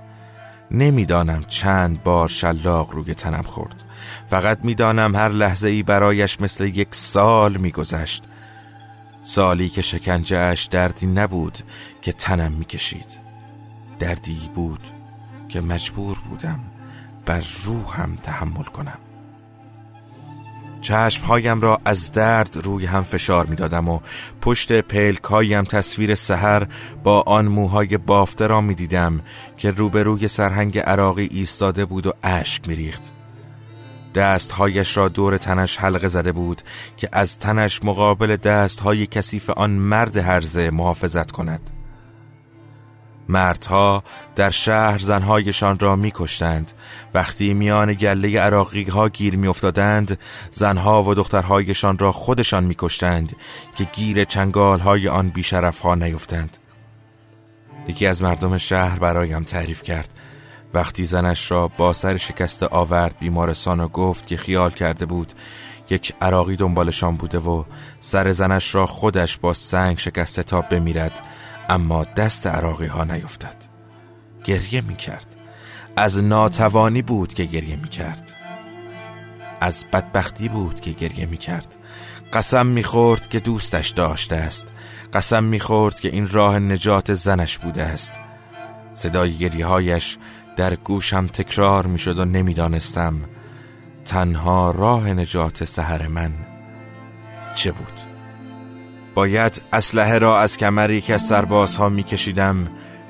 نمی‌دانم 0.72 1.44
چند 1.44 2.04
بار 2.04 2.28
شلاق 2.28 2.92
روی 2.92 3.14
تنم 3.16 3.44
خورد. 3.44 3.84
فقط 4.30 4.60
می‌دانم 4.64 5.16
هر 5.16 5.30
لحظه 5.30 5.70
ای 5.70 5.84
برایش 5.84 6.42
مثل 6.42 6.66
یک 6.66 6.96
سال 6.96 7.58
میگذشت. 7.58 8.24
سالی 9.24 9.70
که 9.70 9.82
شکنجه 9.82 10.38
اش 10.38 10.66
دردی 10.66 11.08
نبود 11.08 11.58
که 12.02 12.12
تنم 12.14 12.52
می‌کشید. 12.52 13.20
دردی 14.00 14.50
بود 14.56 14.88
که 15.50 15.62
مجبور 15.62 16.20
بودم 16.30 16.60
بر 17.26 17.44
روحم 17.64 18.16
تحمل 18.24 18.64
کنم. 18.64 19.00
چشمهایم 20.82 21.62
را 21.62 21.80
از 21.86 22.12
درد 22.12 22.58
روی 22.64 22.86
هم 22.86 23.04
فشار 23.04 23.46
می 23.46 23.56
دادم 23.56 23.90
و 23.90 24.00
پشت 24.42 24.72
پلکایم 24.72 25.64
تصویر 25.64 26.16
سحر 26.16 26.68
با 27.04 27.22
آن 27.22 27.48
موهای 27.48 27.98
بافته 27.98 28.48
را 28.48 28.62
می 28.62 28.76
دیدم 28.76 29.22
که 29.58 29.72
روبروی 29.72 30.28
سرهنگ 30.28 30.80
عراقی 30.80 31.30
ایستاده 31.32 31.86
بود 31.86 32.08
و 32.08 32.14
اشک 32.24 32.68
می 32.68 32.76
ریخت. 32.76 33.12
دستهایش 34.16 34.98
را 34.98 35.08
دور 35.08 35.38
تنش 35.38 35.78
حلقه 35.78 36.08
زده 36.08 36.32
بود 36.32 36.62
که 36.98 37.10
از 37.12 37.38
تنش 37.38 37.84
مقابل 37.84 38.36
دستهای 38.36 39.06
کثیف 39.06 39.50
آن 39.50 39.72
مرد 39.72 40.18
هرزه 40.18 40.70
محافظت 40.70 41.32
کند 41.32 41.79
مردها 43.30 44.04
در 44.36 44.52
شهر 44.52 44.98
زنهایشان 44.98 45.80
را 45.80 45.96
میکشتند. 45.96 46.72
وقتی 47.14 47.54
میان 47.54 47.94
گله 47.94 48.40
عراقی 48.40 48.84
ها 48.84 49.10
گیر 49.10 49.36
میافتادند 49.36 50.20
زنها 50.52 51.04
و 51.04 51.14
دخترهایشان 51.14 51.98
را 51.98 52.12
خودشان 52.12 52.64
میکشتند 52.64 53.36
که 53.76 53.84
گیر 53.84 54.24
چنگال 54.24 54.80
های 54.80 55.08
آن 55.08 55.30
بیشرف 55.30 55.80
ها 55.80 55.96
نیفتند. 55.96 56.58
یکی 57.88 58.08
از 58.08 58.22
مردم 58.22 58.58
شهر 58.58 59.00
برایم 59.00 59.44
تعریف 59.44 59.84
کرد. 59.84 60.10
وقتی 60.74 61.06
زنش 61.06 61.52
را 61.52 61.68
با 61.68 61.94
سر 61.94 62.18
شکست 62.18 62.64
آورد 62.64 63.16
بیمارستان 63.20 63.80
و 63.80 63.88
گفت 63.88 64.28
که 64.28 64.38
خیال 64.38 64.72
کرده 64.72 65.06
بود 65.06 65.34
یک 65.90 66.14
عراقی 66.22 66.56
دنبالشان 66.56 67.16
بوده 67.16 67.38
و 67.38 67.64
سر 68.00 68.32
زنش 68.32 68.76
را 68.76 68.86
خودش 68.86 69.38
با 69.38 69.54
سنگ 69.54 69.98
شکسته 69.98 70.44
تا 70.44 70.62
بمیرد. 70.62 71.22
اما 71.70 72.04
دست 72.04 72.48
عراقی 72.48 72.86
ها 72.86 73.04
نیفتد 73.04 73.56
گریه 74.44 74.82
می 74.82 74.96
کرد 74.96 75.36
از 75.96 76.24
ناتوانی 76.24 77.02
بود 77.02 77.34
که 77.34 77.44
گریه 77.44 77.76
می 77.76 77.90
کرد 77.90 78.36
از 79.62 79.86
بدبختی 79.94 80.50
بود 80.50 80.80
که 80.80 80.92
گریه 80.92 81.26
می 81.26 81.38
کرد 81.38 81.76
قسم 82.34 82.66
می 82.66 82.84
خورد 82.84 83.30
که 83.30 83.40
دوستش 83.40 83.90
داشته 83.90 84.36
است. 84.36 84.68
قسم 85.14 85.44
می 85.44 85.60
خورد 85.60 86.00
که 86.00 86.10
این 86.10 86.28
راه 86.28 86.60
نجات 86.60 87.14
زنش 87.14 87.58
بوده 87.58 87.84
است. 87.84 88.12
صدای 88.94 89.34
گریه 89.34 89.66
هایش 89.66 90.18
در 90.58 90.76
گوشم 90.76 91.28
تکرار 91.28 91.88
می 91.88 92.00
شد 92.00 92.20
و 92.20 92.26
نمی‌دانستم 92.26 93.22
تنها 94.06 94.72
راه 94.72 95.14
نجات 95.14 95.66
سهر 95.66 96.08
من 96.08 96.34
چه 97.56 97.72
بود. 97.72 98.09
باید 99.20 99.62
اسلحه 99.72 100.18
را 100.18 100.40
از 100.40 100.58
کمری 100.58 101.02
که 101.02 101.14
از 101.14 101.22
سربازها 101.22 101.90
می 101.90 102.04
کشیدم 102.04 102.68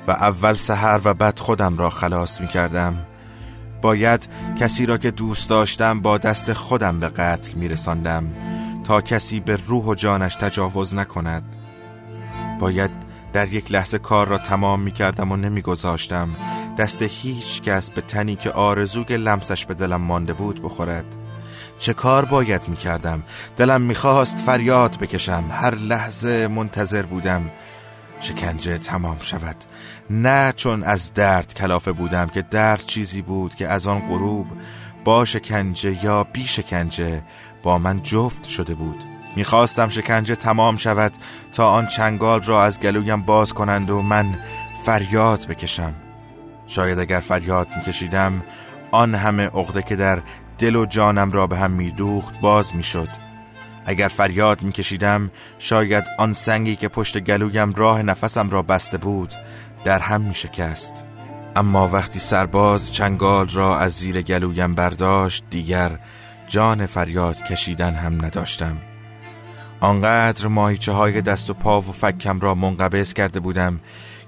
و 0.08 0.10
اول 0.10 0.54
سحر 0.54 1.00
و 1.04 1.14
بعد 1.14 1.38
خودم 1.38 1.78
را 1.78 1.90
خلاص 1.90 2.40
می 2.40 2.48
کردم 2.48 3.06
باید 3.82 4.28
کسی 4.60 4.86
را 4.86 4.98
که 4.98 5.10
دوست 5.10 5.50
داشتم 5.50 6.00
با 6.00 6.18
دست 6.18 6.52
خودم 6.52 7.00
به 7.00 7.08
قتل 7.08 7.52
می 7.52 7.68
رساندم 7.68 8.24
تا 8.84 9.00
کسی 9.00 9.40
به 9.40 9.58
روح 9.66 9.84
و 9.84 9.94
جانش 9.94 10.34
تجاوز 10.34 10.94
نکند. 10.94 11.56
باید 12.60 12.90
در 13.32 13.52
یک 13.52 13.72
لحظه 13.72 13.98
کار 13.98 14.28
را 14.28 14.38
تمام 14.38 14.80
می 14.80 14.92
کردم 14.92 15.32
و 15.32 15.36
نمی 15.36 15.62
گذاشتم 15.62 16.36
دست 16.78 17.02
هیچ 17.02 17.62
کس 17.62 17.90
به 17.90 18.00
تنی 18.00 18.36
که 18.36 18.50
آرزو 18.50 19.04
که 19.04 19.16
لمسش 19.16 19.66
به 19.66 19.74
دلم 19.74 20.00
مانده 20.00 20.32
بود 20.32 20.62
بخورد. 20.62 21.19
چه 21.80 21.92
کار 21.94 22.24
باید 22.24 22.68
می 22.68 22.76
کردم 22.76 23.22
دلم 23.56 23.82
می‌خواست 23.82 24.38
فریاد 24.38 24.98
بکشم. 24.98 25.44
هر 25.50 25.74
لحظه 25.74 26.48
منتظر 26.48 27.02
بودم 27.02 27.50
شکنجه 28.20 28.78
تمام 28.78 29.16
شود. 29.20 29.56
نه 30.10 30.52
چون 30.56 30.82
از 30.82 31.14
درد 31.14 31.54
کلافه 31.54 31.92
بودم 31.92 32.26
که 32.26 32.42
درد 32.42 32.86
چیزی 32.86 33.22
بود 33.22 33.54
که 33.54 33.68
از 33.68 33.86
آن 33.86 34.00
غروب 34.00 34.46
با 35.04 35.24
شکنجه 35.24 36.04
یا 36.04 36.24
بی 36.24 36.46
شکنجه 36.46 37.22
با 37.62 37.78
من 37.78 38.02
جفت 38.02 38.48
شده 38.48 38.74
بود. 38.74 39.04
می‌خواستم 39.36 39.88
شکنجه 39.88 40.34
تمام 40.34 40.76
شود 40.76 41.12
تا 41.54 41.72
آن 41.72 41.86
چنگال 41.86 42.42
را 42.42 42.64
از 42.64 42.80
گلویم 42.80 43.22
باز 43.22 43.52
کنند 43.52 43.90
و 43.90 44.02
من 44.02 44.38
فریاد 44.84 45.46
بکشم. 45.46 45.94
شاید 46.66 46.98
اگر 46.98 47.20
فریاد 47.20 47.68
میکشیدم 47.76 48.42
آن 48.92 49.14
همه 49.14 49.46
عقده 49.46 49.82
که 49.82 49.96
در 49.96 50.22
دل 50.60 50.76
و 50.76 50.86
جانم 50.86 51.32
را 51.32 51.46
به 51.46 51.56
هم 51.56 51.70
میدوخت 51.70 52.40
باز 52.40 52.76
می‌شد. 52.76 53.08
اگر 53.86 54.08
فریاد 54.08 54.62
میکشیدم 54.62 55.30
شاید 55.58 56.04
آن 56.18 56.32
سنگی 56.32 56.76
که 56.76 56.88
پشت 56.88 57.20
گلویم 57.20 57.74
راه 57.74 58.02
نفسم 58.02 58.50
را 58.50 58.62
بسته 58.62 58.98
بود 58.98 59.34
در 59.84 59.98
هم 59.98 60.20
می 60.20 60.34
شکست 60.34 61.04
اما 61.56 61.88
وقتی 61.88 62.18
سرباز 62.18 62.92
چنگال 62.92 63.48
را 63.48 63.78
از 63.78 63.92
زیر 63.92 64.22
گلویم 64.22 64.74
برداشت 64.74 65.44
دیگر 65.50 65.98
جان 66.48 66.86
فریاد 66.86 67.44
کشیدن 67.44 67.94
هم 67.94 68.24
نداشتم. 68.24 68.76
آنقدر 69.80 70.46
ماهیچه 70.46 70.92
های 70.92 71.22
دست 71.22 71.50
و 71.50 71.54
پا 71.54 71.80
و 71.80 71.92
فکم 71.92 72.40
را 72.40 72.54
منقبض 72.54 73.12
کرده 73.12 73.40
بودم 73.40 73.80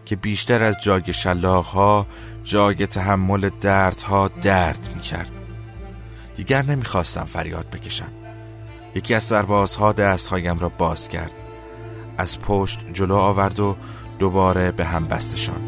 که 0.04 0.16
بیشتر 0.16 0.62
از 0.62 0.76
جای 0.82 1.12
شلاق 1.12 1.64
ها 1.64 2.06
جای 2.44 2.86
تحمل 2.86 3.50
دردها 3.60 4.28
درد 4.28 4.90
می 4.94 5.00
کرد 5.00 5.41
دیگر 6.36 6.62
نمی‌خواستم 6.62 7.24
فریاد 7.24 7.70
بکشم. 7.70 8.12
یکی 8.94 9.14
از 9.14 9.24
سربازها 9.24 9.92
دستهایم 9.92 10.58
را 10.58 10.68
باز 10.68 11.08
کرد. 11.08 11.34
از 12.18 12.40
پشت 12.40 12.86
جلو 12.92 13.14
آورد 13.14 13.60
و 13.60 13.76
دوباره 14.18 14.70
به 14.70 14.84
هم 14.84 15.08
بستشان. 15.08 15.62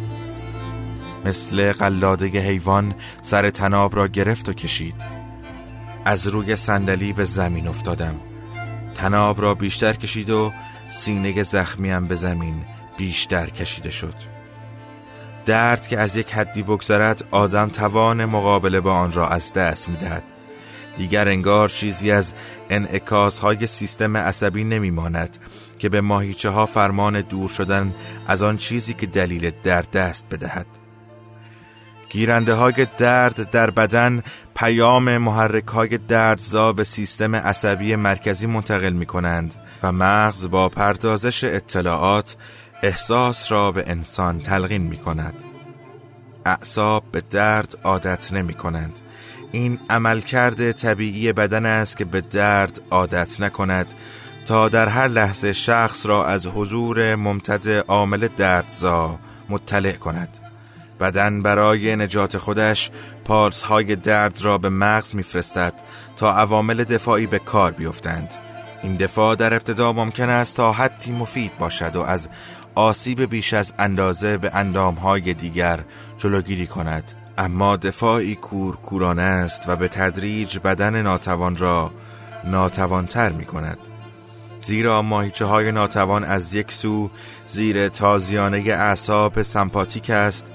مثل 1.24 1.72
قلاده 1.72 2.26
حیوان 2.26 2.94
سر 3.22 3.50
تناب 3.50 3.96
را 3.96 4.08
گرفت 4.08 4.48
و 4.48 4.52
کشید. 4.52 4.94
از 6.04 6.26
روی 6.26 6.56
صندلی 6.56 7.12
به 7.12 7.24
زمین 7.24 7.68
افتادم. 7.68 8.14
تناب 8.94 9.42
را 9.42 9.54
بیشتر 9.54 9.92
کشید 9.92 10.30
و 10.30 10.52
سینه 10.88 11.42
زخمیم 11.42 12.06
به 12.06 12.14
زمین 12.14 12.64
بیشتر 12.96 13.46
کشیده 13.46 13.90
شد. 13.90 14.14
درد 15.46 15.88
که 15.88 15.98
از 15.98 16.16
یک 16.16 16.34
حدی 16.34 16.62
بگذرد 16.62 17.24
آدم 17.30 17.68
توان 17.68 18.24
مقابله 18.24 18.80
با 18.80 18.92
آن 18.94 19.12
را 19.12 19.28
از 19.28 19.52
دست 19.52 19.88
می‌دهد. 19.88 20.24
دیگر 20.96 21.28
انگار 21.28 21.68
چیزی 21.68 22.12
از 22.12 22.34
انعکاس 22.70 23.38
های 23.38 23.66
سیستم 23.66 24.16
عصبی 24.16 24.64
نمیماند 24.64 25.38
که 25.78 25.88
به 25.88 26.00
ماهیچه 26.00 26.48
ها 26.48 26.66
فرمان 26.66 27.20
دور 27.20 27.48
شدن 27.48 27.94
از 28.26 28.42
آن 28.42 28.56
چیزی 28.56 28.94
که 28.94 29.06
دلیل 29.06 29.50
درد 29.62 29.90
دست 29.90 30.26
بدهد. 30.30 30.66
گیرنده 32.08 32.54
های 32.54 32.86
درد 32.98 33.50
در 33.50 33.70
بدن 33.70 34.22
پیام 34.56 35.18
محرک 35.18 35.66
های 35.66 35.98
دردزا 35.98 36.72
به 36.72 36.84
سیستم 36.84 37.36
عصبی 37.36 37.96
مرکزی 37.96 38.46
منتقل 38.46 38.92
می 38.92 39.06
کنند 39.06 39.54
و 39.82 39.92
مغز 39.92 40.50
با 40.50 40.68
پردازش 40.68 41.44
اطلاعات 41.44 42.36
احساس 42.82 43.52
را 43.52 43.72
به 43.72 43.84
انسان 43.86 44.40
تلقین 44.40 44.82
می 44.82 44.96
کند 44.96 45.34
اعصاب 46.46 47.04
به 47.12 47.22
درد 47.30 47.74
عادت 47.84 48.32
نمی 48.32 48.54
کنند 48.54 49.00
این 49.54 49.78
عملکرد 49.90 50.72
طبیعی 50.72 51.32
بدن 51.32 51.66
است 51.66 51.96
که 51.96 52.04
به 52.04 52.20
درد 52.20 52.80
عادت 52.90 53.40
نکند 53.40 53.86
تا 54.46 54.68
در 54.68 54.88
هر 54.88 55.08
لحظه 55.08 55.52
شخص 55.52 56.06
را 56.06 56.26
از 56.26 56.46
حضور 56.46 57.14
ممتد 57.14 57.68
عامل 57.68 58.28
دردزا 58.36 59.18
مطلع 59.48 59.92
کند. 59.92 60.38
بدن 61.00 61.42
برای 61.42 61.96
نجات 61.96 62.38
خودش 62.38 62.90
پالس 63.24 63.62
های 63.62 63.96
درد 63.96 64.42
را 64.42 64.58
به 64.58 64.68
مغز 64.68 65.14
میفرستد 65.14 65.74
تا 66.16 66.36
عوامل 66.36 66.84
دفاعی 66.84 67.26
به 67.26 67.38
کار 67.38 67.72
بیفتند. 67.72 68.34
این 68.82 68.96
دفاع 68.96 69.36
در 69.36 69.54
ابتدا 69.54 69.92
ممکن 69.92 70.30
است 70.30 70.56
تا 70.56 70.72
حدی 70.72 71.12
مفید 71.12 71.58
باشد 71.58 71.96
و 71.96 72.00
از 72.00 72.28
آسیب 72.74 73.22
بیش 73.22 73.54
از 73.54 73.74
اندازه 73.78 74.38
به 74.38 74.50
های 75.02 75.34
دیگر 75.34 75.80
جلوگیری 76.18 76.66
کند. 76.66 77.23
اما 77.38 77.76
دفاعی 77.76 78.34
کورکورانه 78.34 79.22
است 79.22 79.68
و 79.68 79.76
به 79.76 79.88
تدریج 79.88 80.58
بدن 80.58 81.02
ناتوان 81.02 81.56
را 81.56 81.90
ناتوانتر 82.44 83.32
می 83.32 83.44
کند 83.44 83.78
زیرا 84.60 85.02
ماهیچه 85.02 85.44
های 85.44 85.72
ناتوان 85.72 86.24
از 86.24 86.54
یک 86.54 86.72
سو 86.72 87.10
زیر 87.46 87.88
تازیانه 87.88 88.58
اعصاب 88.58 89.42
سمپاتیک 89.42 90.10
است 90.10 90.46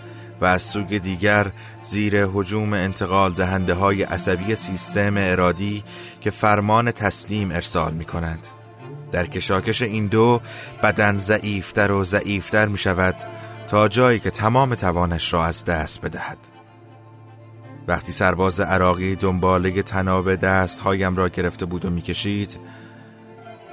و 0.41 0.45
از 0.45 0.61
سوی 0.61 0.99
دیگر 0.99 1.51
زیر 1.81 2.25
حجوم 2.25 2.73
انتقال 2.73 3.33
دهنده 3.33 3.73
های 3.73 4.03
عصبی 4.03 4.55
سیستم 4.55 5.13
ارادی 5.17 5.83
که 6.21 6.29
فرمان 6.29 6.91
تسلیم 6.91 7.51
ارسال 7.51 7.93
می 7.93 8.05
کند 8.05 8.47
در 9.11 9.25
کشاکش 9.25 9.81
این 9.81 10.07
دو 10.07 10.41
بدن 10.83 11.17
ضعیفتر 11.17 11.91
و 11.91 12.03
ضعیفتر 12.03 12.67
می 12.67 12.77
شود 12.77 13.15
تا 13.67 13.87
جایی 13.87 14.19
که 14.19 14.31
تمام 14.31 14.75
توانش 14.75 15.33
را 15.33 15.45
از 15.45 15.65
دست 15.65 16.01
بدهد. 16.01 16.58
وقتی 17.89 18.11
سرباز 18.11 18.59
عراقی 18.59 19.15
دنباله 19.15 19.81
تناب 19.81 20.35
دست 20.35 20.79
هایم 20.79 21.15
را 21.15 21.29
گرفته 21.29 21.65
بود 21.65 21.85
و 21.85 21.89
می‌کشید 21.89 22.59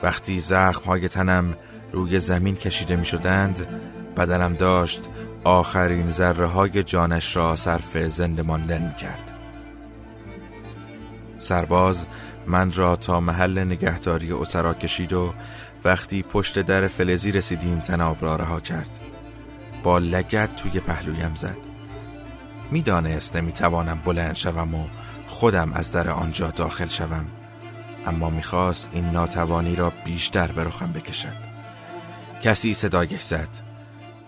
وقتی 0.03 0.41
زخم 0.41 0.85
های 0.85 1.09
تنم 1.09 1.57
روی 1.93 2.21
زمین 2.21 2.57
کشیده 2.57 2.97
می 2.97 3.05
شدند 3.05 3.67
بدنم 4.17 4.55
داشت 4.55 5.09
آخرین 5.45 6.11
ذره 6.11 6.47
های 6.47 6.83
جانش 6.83 7.37
را 7.37 7.57
صرف 7.57 7.97
زنده 7.97 8.43
ماندن 8.43 8.95
کرد 8.99 9.33
سرباز 11.39 12.07
من 12.47 12.73
را 12.73 12.97
تا 12.97 13.21
محل 13.21 13.59
نگهداری 13.59 14.33
اسرا 14.33 14.75
کشید 14.75 15.13
و 15.13 15.35
وقتی 15.85 16.23
پشت 16.23 16.59
در 16.59 16.89
فلزی 16.89 17.33
رسیدیم 17.33 17.81
تناب 17.81 18.17
را 18.21 18.37
رها 18.37 18.61
کرد. 18.61 19.01
با 19.83 19.99
لگت 19.99 20.57
توی 20.57 20.81
پهلویم 20.81 21.35
زد. 21.35 21.76
می‌دانست 22.71 23.37
نمی‌توانم 23.37 24.01
بلند 24.05 24.37
شوم 24.37 24.75
و 24.75 24.87
خودم 25.27 25.73
از 25.73 25.93
در 25.93 26.11
آنجا 26.11 26.51
داخل 26.51 26.89
شوم 26.89 27.27
اما 28.07 28.31
می‌خواست 28.31 28.89
این 28.93 29.11
ناتوانی 29.11 29.77
را 29.77 29.93
بیشتر 30.05 30.53
به 30.53 30.65
رخم 30.65 30.93
بکشد. 30.93 31.37
کسی 32.43 32.75
صدایش 32.75 33.23
زد. 33.23 33.49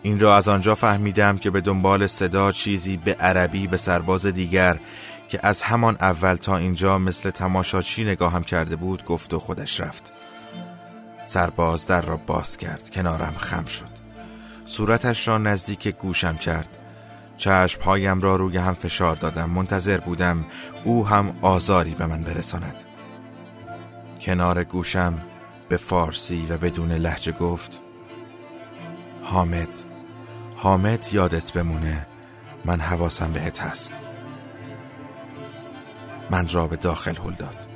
این 0.02 0.20
را 0.20 0.36
از 0.36 0.48
آنجا 0.48 0.74
فهمیدم 0.74 1.38
که 1.38 1.50
به 1.50 1.60
دنبال 1.60 2.06
صدا 2.06 2.52
چیزی 2.52 2.96
به 2.96 3.14
عربی 3.14 3.66
به 3.66 3.76
سرباز 3.76 4.26
دیگر 4.26 4.80
که 5.28 5.40
از 5.42 5.62
همان 5.62 5.96
اول 6.00 6.34
تا 6.34 6.56
اینجا 6.56 6.98
مثل 6.98 7.30
تماشاچی 7.30 8.04
نگاهم 8.04 8.44
کرده 8.44 8.76
بود 8.76 9.04
گفت 9.04 9.34
و 9.34 9.38
خودش 9.38 9.80
رفت. 9.80 10.12
سرباز 11.24 11.86
در 11.86 12.02
را 12.02 12.16
باز 12.16 12.56
کرد 12.56 12.90
کنارم 12.90 13.34
خم 13.38 13.64
شد. 13.64 13.98
صورتش 14.66 15.28
را 15.28 15.38
نزدیک 15.38 15.88
گوشم 15.88 16.36
کرد. 16.36 16.68
چشمهایم 17.38 18.20
را 18.20 18.36
روی 18.36 18.56
هم 18.56 18.74
فشار 18.74 19.14
دادم. 19.14 19.50
منتظر 19.50 19.98
بودم 19.98 20.44
او 20.84 21.06
هم 21.06 21.38
آزاری 21.42 21.94
به 21.94 22.06
من 22.06 22.22
برساند. 22.22 22.84
کنار 24.20 24.64
گوشم 24.64 25.14
به 25.68 25.76
فارسی 25.76 26.46
و 26.50 26.58
بدون 26.58 26.92
لحجه 26.92 27.32
گفت 27.32 27.82
حامد 29.22 29.68
حامد 30.56 31.06
یادت 31.12 31.52
بمونه 31.52 32.06
من 32.64 32.80
حواسم 32.80 33.32
بهت 33.32 33.62
هست. 33.62 33.92
من 36.30 36.48
را 36.48 36.66
به 36.66 36.76
داخل 36.76 37.16
هل 37.16 37.32
داد 37.32 37.66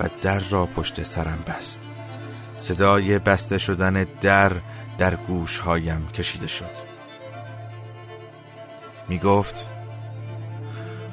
و 0.00 0.08
در 0.22 0.40
را 0.40 0.66
پشت 0.66 1.02
سرم 1.02 1.38
بست. 1.46 1.88
صدای 2.56 3.18
بسته 3.18 3.58
شدن 3.58 4.06
در 4.20 4.52
در 4.98 5.16
گوشهایم 5.16 6.08
کشیده 6.08 6.46
شد. 6.46 6.85
می 9.08 9.18
گفت 9.18 9.68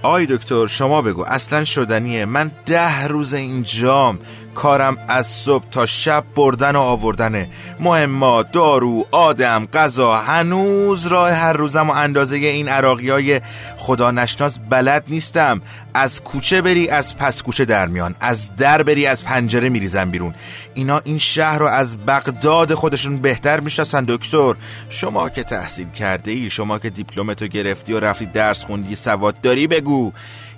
آی 0.03 0.25
دکتر 0.25 0.67
شما 0.67 1.01
بگو 1.01 1.23
اصلا 1.27 1.63
شدنیه. 1.63 2.25
من 2.25 2.51
ده 2.65 3.07
روز 3.07 3.33
اینجام 3.33 4.19
کارم 4.55 4.97
از 5.07 5.27
صبح 5.27 5.65
تا 5.71 5.85
شب 5.85 6.23
بردن 6.35 6.75
و 6.75 6.79
آوردنه. 6.79 7.49
مهمات 7.79 8.51
دارو 8.51 9.05
آدم 9.11 9.65
غذا 9.65 10.15
هنوز 10.15 11.07
راه 11.07 11.31
هر 11.31 11.53
روزم 11.53 11.89
و 11.89 11.91
اندازه 11.91 12.35
این 12.35 12.67
عراقی 12.67 13.09
های 13.09 13.41
خدا 13.77 14.11
نشناس 14.11 14.59
بلد 14.69 15.03
نیستم. 15.07 15.61
از 15.93 16.23
کوچه 16.23 16.61
بری 16.61 16.89
از 16.89 17.17
پس 17.17 17.41
کوچه 17.41 17.65
در 17.65 17.87
میان. 17.87 18.15
از 18.19 18.55
در 18.55 18.83
بری 18.83 19.05
از 19.05 19.23
پنجره 19.23 19.69
میریزن 19.69 20.09
بیرون. 20.09 20.33
اینا 20.73 21.01
این 21.03 21.17
شهر 21.17 21.59
رو 21.59 21.67
از 21.67 21.97
بغداد 21.97 22.73
خودشون 22.73 23.17
بهتر 23.17 23.59
می‌شناسن 23.59 24.05
دکتر. 24.07 24.55
شما 24.89 25.29
که 25.29 25.43
تحصیل 25.43 25.89
کرده 25.89 26.31
ای 26.31 26.49
شما 26.49 26.79
که 26.79 26.89
دیپلمتو 26.89 27.47
گرفتی 27.47 27.93
و 27.93 27.99
رفتی 27.99 28.25
درس 28.25 28.65
خوندی 28.65 28.95
سواد 28.95 29.41
داری 29.41 29.67
بگو. 29.67 30.11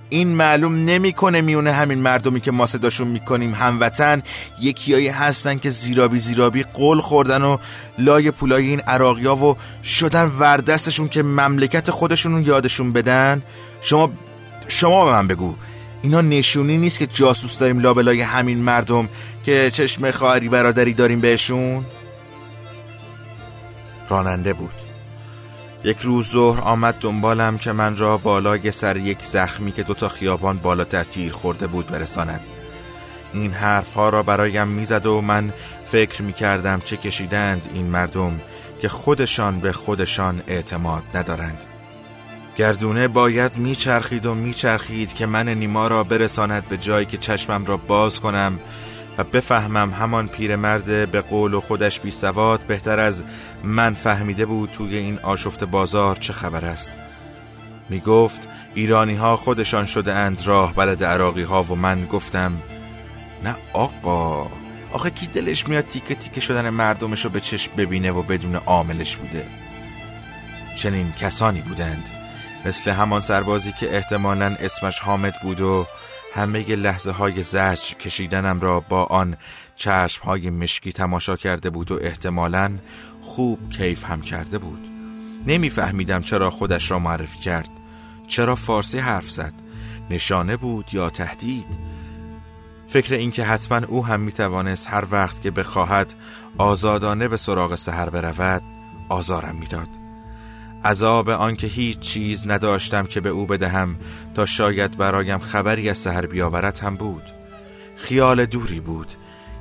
این 0.09 0.27
معلوم 0.27 0.85
نمی‌کنه 0.85 1.41
میونه 1.41 1.71
همین 1.71 1.99
مردمی 1.99 2.41
که 2.41 2.51
ما 2.51 2.65
صداشون 2.65 3.07
می‌کنیم. 3.07 3.53
هموطن 3.53 4.23
یکیایی 4.61 5.07
هستن 5.07 5.57
که 5.57 5.69
زیرابی 5.69 6.19
زیرابی 6.19 6.63
قول 6.63 6.99
خوردن 6.99 7.41
و 7.41 7.57
لای 7.97 8.31
پولای 8.31 8.67
این 8.67 8.79
عراقیا 8.79 9.35
و 9.35 9.57
شدن 9.83 10.23
وردستشون 10.23 11.07
که 11.07 11.23
مملکت 11.23 11.91
خودشون 11.91 12.45
یادشون 12.45 12.93
بدن. 12.93 13.43
شما 13.81 14.11
شما 14.67 15.05
به 15.05 15.11
من 15.11 15.27
بگو. 15.27 15.55
اینا 16.01 16.21
نشونی 16.21 16.77
نیست 16.77 16.99
که 16.99 17.07
جاسوس 17.07 17.57
داریم 17.57 17.79
لابلای 17.79 18.21
همین 18.21 18.57
مردم 18.57 19.09
که 19.45 19.71
چشم 19.73 20.11
خواهری 20.11 20.49
برادری 20.49 20.93
داریم 20.93 21.21
بهشون؟ 21.21 21.85
راننده 24.09 24.53
بود. 24.53 24.84
یک 25.85 25.97
روز 26.01 26.31
ظهر 26.31 26.61
آمد 26.61 26.95
دنبالم 26.99 27.57
که 27.57 27.71
من 27.71 27.97
را 27.97 28.17
بالای 28.17 28.71
سر 28.71 28.97
یک 28.97 29.21
زخمی 29.21 29.71
که 29.71 29.83
دوتا 29.83 30.09
خیابان 30.09 30.57
بالاتر 30.57 31.03
تیر 31.03 31.33
خورده 31.33 31.67
بود 31.67 31.87
برساند. 31.87 32.41
این 33.33 33.51
حرفها 33.51 34.09
را 34.09 34.23
برایم 34.23 34.67
می‌زد 34.67 35.05
و 35.05 35.21
من 35.21 35.53
فکر 35.91 36.21
می‌کردم 36.21 36.81
چه 36.85 36.97
کشیدند 36.97 37.69
این 37.73 37.85
مردم 37.85 38.41
که 38.81 38.89
خودشان 38.89 39.59
به 39.59 39.71
خودشان 39.71 40.41
اعتماد 40.47 41.03
ندارند. 41.15 41.57
گردونه 42.57 43.07
باید 43.07 43.57
میچرخید 43.57 44.25
و 44.25 44.35
میچرخید 44.35 45.13
که 45.13 45.25
من 45.25 45.49
نیما 45.49 45.87
را 45.87 46.03
برساند 46.03 46.67
به 46.67 46.77
جایی 46.77 47.05
که 47.05 47.17
چشمم 47.17 47.65
را 47.65 47.77
باز 47.77 48.19
کنم 48.19 48.59
و 49.17 49.23
بفهمم 49.23 49.93
همان 49.93 50.27
پیرمرد 50.27 51.11
به 51.11 51.21
قول 51.21 51.53
و 51.53 51.61
خودش 51.61 51.99
بی 51.99 52.11
سواد 52.11 52.59
بهتر 52.59 52.99
از 52.99 53.23
من 53.63 53.93
فهمیده 53.93 54.45
بود 54.45 54.71
توی 54.71 54.97
این 54.97 55.19
آشفت 55.19 55.63
بازار 55.63 56.15
چه 56.15 56.33
خبر 56.33 56.65
است. 56.65 56.91
می 57.89 57.99
گفت 57.99 58.47
ایرانی 58.73 59.15
ها 59.15 59.37
خودشان 59.37 59.85
شده 59.85 60.13
اند 60.13 60.41
راه 60.45 60.73
بلد 60.73 61.03
عراقی 61.03 61.43
ها 61.43 61.63
و 61.63 61.75
من 61.75 62.05
گفتم 62.05 62.57
نه 63.43 63.55
آقا 63.73 64.51
آخه 64.91 65.09
کی 65.09 65.27
دلش 65.27 65.67
میاد 65.67 65.87
تیکه 65.87 66.15
تیکه 66.15 66.41
شدن 66.41 66.69
مردمش 66.69 67.25
رو 67.25 67.31
به 67.31 67.39
چشم 67.39 67.71
ببینه 67.77 68.11
و 68.11 68.21
بدون 68.21 68.55
عاملش 68.55 69.15
بوده؟ 69.15 69.47
چنین 70.75 71.13
کسانی 71.13 71.61
بودند 71.61 72.09
مثل 72.65 72.91
همان 72.91 73.21
سربازی 73.21 73.71
که 73.71 73.95
احتمالا 73.95 74.55
اسمش 74.59 74.99
حامد 74.99 75.33
بود 75.41 75.61
و 75.61 75.87
همه 76.35 76.75
لحظه 76.75 77.11
های 77.11 77.43
زجر 77.43 77.93
کشیدنم 77.93 78.59
را 78.61 78.79
با 78.79 79.03
آن 79.03 79.37
چشم 79.75 80.23
های 80.23 80.49
مشکی 80.49 80.91
تماشا 80.91 81.35
کرده 81.35 81.69
بود 81.69 81.91
و 81.91 81.99
احتمالا 82.01 82.77
خوب 83.21 83.69
کیف 83.69 84.05
هم 84.05 84.21
کرده 84.21 84.57
بود. 84.57 84.87
نمیفهمیدم 85.47 86.21
چرا 86.21 86.49
خودش 86.49 86.91
را 86.91 86.99
معرفی 86.99 87.39
کرد. 87.39 87.69
چرا 88.27 88.55
فارسی 88.55 88.99
حرف 88.99 89.31
زد؟ 89.31 89.53
نشانه 90.09 90.57
بود 90.57 90.93
یا 90.93 91.09
تهدید؟ 91.09 91.67
فکر 92.87 93.13
اینکه 93.13 93.43
حتما 93.43 93.87
او 93.87 94.05
هم 94.05 94.19
می‌توانست 94.19 94.87
هر 94.89 95.05
وقت 95.11 95.41
که 95.41 95.51
بخواهد 95.51 96.13
آزادانه 96.57 97.27
به 97.27 97.37
سراغ 97.37 97.75
سهر 97.75 98.09
برود 98.09 98.61
آزارم 99.09 99.55
می‌داد. 99.55 100.04
عذاب 100.85 101.29
آنکه 101.29 101.67
هیچ 101.67 101.99
چیز 101.99 102.47
نداشتم 102.47 103.05
که 103.05 103.21
به 103.21 103.29
او 103.29 103.45
بدهم 103.45 103.95
تا 104.35 104.45
شاید 104.45 104.97
برایم 104.97 105.39
خبری 105.39 105.89
از 105.89 105.97
سهر 105.97 106.25
بیاورد 106.25 106.79
هم 106.79 106.95
بود. 106.95 107.23
خیال 107.95 108.45
دوری 108.45 108.79
بود. 108.79 109.07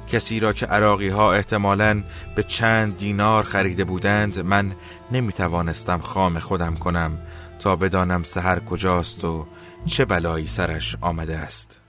کسی 0.09 0.41
را 0.41 0.53
که 0.53 0.67
عراقی 0.67 1.09
ها 1.09 1.33
احتمالا 1.33 2.03
به 2.37 2.43
چند 2.43 2.97
دینار 2.97 3.43
خریده 3.43 3.85
بودند 3.85 4.39
من 4.39 4.73
نمی 5.13 5.33
توانستم 5.33 5.99
خام 5.99 6.39
خودم 6.39 6.75
کنم 6.75 7.19
تا 7.59 7.77
بدانم 7.77 8.23
سهر 8.23 8.59
کجاست 8.59 9.25
و 9.25 9.47
چه 9.87 10.05
بلایی 10.05 10.47
سرش 10.47 10.97
آمده 11.01 11.37
است. 11.37 11.81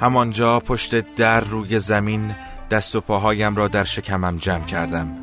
همانجا 0.00 0.60
پشت 0.60 1.14
در 1.14 1.40
روی 1.40 1.78
زمین 1.78 2.34
دست 2.70 2.96
و 2.96 3.00
پاهایم 3.00 3.56
را 3.56 3.68
در 3.68 3.84
شکمم 3.84 4.36
جمع 4.36 4.64
کردم. 4.64 5.16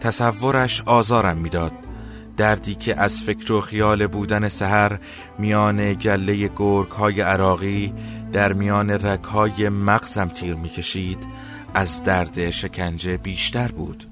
تصورش 0.00 0.82
آزارم 0.86 1.36
می‌داد. 1.36 1.83
دردی 2.36 2.74
که 2.74 3.00
از 3.00 3.22
فکر 3.22 3.52
و 3.52 3.60
خیال 3.60 4.06
بودن 4.06 4.48
سهر 4.48 4.98
میان 5.38 5.92
گله 5.92 6.50
گرگ 6.56 6.90
های 6.90 7.20
عراقی 7.20 7.94
در 8.32 8.52
میان 8.52 8.90
رگ 8.90 9.24
های 9.24 9.68
مغزم 9.68 10.28
تیر 10.28 10.54
می‌کشید 10.54 11.26
از 11.74 12.02
درد 12.02 12.50
شکنجه 12.50 13.16
بیشتر 13.16 13.68
بود. 13.68 14.04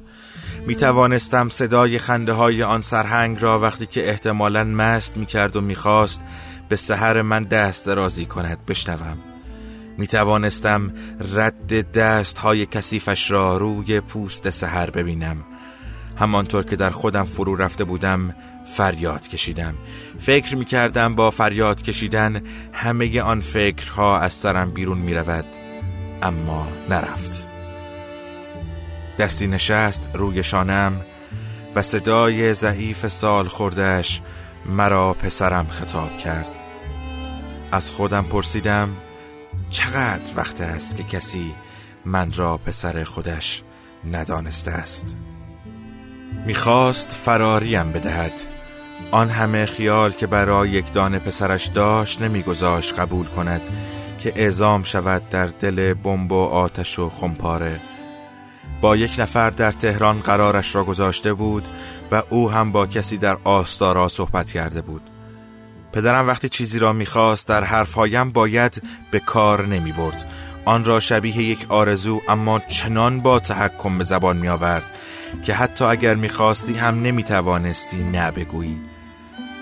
می 0.67 0.75
توانستم 0.75 1.49
صدای 1.49 1.99
خنده 1.99 2.33
های 2.33 2.63
آن 2.63 2.81
سرهنگ 2.81 3.37
را 3.41 3.61
وقتی 3.61 3.87
که 3.87 4.09
احتمالا 4.09 4.65
مست 4.65 5.17
می 5.17 5.27
کرد 5.27 5.57
و 5.57 5.61
می 5.61 5.75
خواست 5.75 6.23
به 6.69 6.77
سهر 6.77 7.23
من 7.23 7.43
دست 7.43 7.87
درازی 7.87 8.27
کند 8.27 8.67
بشنوم. 8.67 9.19
می 9.99 10.07
توانستم 10.07 10.93
رد 11.35 11.93
دست 11.93 12.39
های 12.39 12.67
کسیفش 12.67 13.31
را 13.31 13.57
روی 13.57 14.01
پوست 14.01 14.51
سهر 14.51 14.91
ببینم. 14.91 15.45
همانطور 16.17 16.65
که 16.65 16.77
در 16.77 16.91
خودم 16.91 17.25
فرو 17.25 17.57
رفته 17.57 17.85
بودم 17.85 18.35
فریاد 18.77 19.29
کشیدم. 19.29 19.75
فکر 20.19 20.57
می 20.57 20.65
کردم 20.65 21.15
با 21.15 21.31
فریاد 21.31 21.83
کشیدن 21.83 22.43
همه 22.73 23.21
آن 23.21 23.41
فکرها 23.41 24.19
از 24.19 24.33
سرم 24.33 24.71
بیرون 24.71 24.99
می 24.99 25.15
رود 25.15 25.45
اما 26.23 26.69
نرفت. 26.91 27.47
دستی 29.19 29.47
نشست 29.47 30.11
روی 30.15 30.43
شانم 30.43 31.01
و 31.75 31.83
صدای 31.83 32.55
ضعیف 32.55 33.09
سال 33.09 33.49
خوردش 33.49 34.21
مرا 34.67 35.15
پسرم 35.15 35.67
خطاب 35.67 36.19
کرد. 36.19 36.51
از 37.73 37.91
خودم 37.91 38.25
پرسیدم 38.25 38.97
چقدر 39.71 40.31
وقت 40.37 40.61
است 40.61 40.97
که 40.97 41.03
کسی 41.03 41.55
من 42.05 42.33
را 42.33 42.57
پسر 42.57 43.05
خودش 43.05 43.63
ندانسته 44.05 44.71
است؟ 44.71 45.17
می‌خواست 46.47 47.13
فراریم 47.13 47.93
بدهد. 47.93 48.33
آن 49.11 49.31
همه 49.31 49.67
خیال 49.67 50.13
که 50.13 50.27
برای 50.27 50.71
یک 50.71 50.93
دانه 50.93 51.19
پسرش 51.19 51.67
داشت 51.67 52.23
نمیگذاشت 52.23 52.99
قبول 52.99 53.27
کند 53.27 53.61
که 54.19 54.33
اعزام 54.37 54.83
شود 54.83 55.29
در 55.29 55.47
دل 55.47 55.95
بمب 55.95 56.33
و 56.33 56.45
آتش 56.45 56.99
و 56.99 57.09
خمپاره. 57.09 57.81
با 58.81 58.97
یک 58.97 59.15
نفر 59.19 59.51
در 59.51 59.73
تهران 59.73 60.21
قرارش 60.21 60.75
را 60.75 60.85
گذاشته 60.85 61.33
بود 61.33 61.69
و 62.11 62.23
او 62.29 62.51
هم 62.51 62.73
با 62.73 62.87
کسی 62.87 63.17
در 63.17 63.37
آستارا 63.45 64.09
صحبت 64.09 64.53
کرده 64.53 64.83
بود. 64.83 65.03
پدرم 65.93 66.27
وقتی 66.27 66.49
چیزی 66.49 66.79
را 66.79 66.93
می‌خواست 66.93 67.49
در 67.49 67.65
حرفهایم 67.65 68.31
باید 68.33 68.83
به 69.11 69.19
کار 69.19 69.67
نمی 69.67 69.93
برد 69.93 70.25
آن 70.65 70.85
را 70.85 71.01
شبیه 71.01 71.37
یک 71.37 71.67
آرزو 71.69 72.21
اما 72.29 72.59
چنان 72.59 73.21
با 73.21 73.39
تحکم 73.39 73.99
به 73.99 74.05
زبان 74.05 74.37
می 74.37 74.49
آورد 74.49 74.91
که 75.45 75.55
حتی 75.55 75.85
اگر 75.85 76.15
می‌خواستی 76.15 76.75
هم 76.75 77.03
نمی‌توانستی 77.03 78.05
نه 78.05 78.31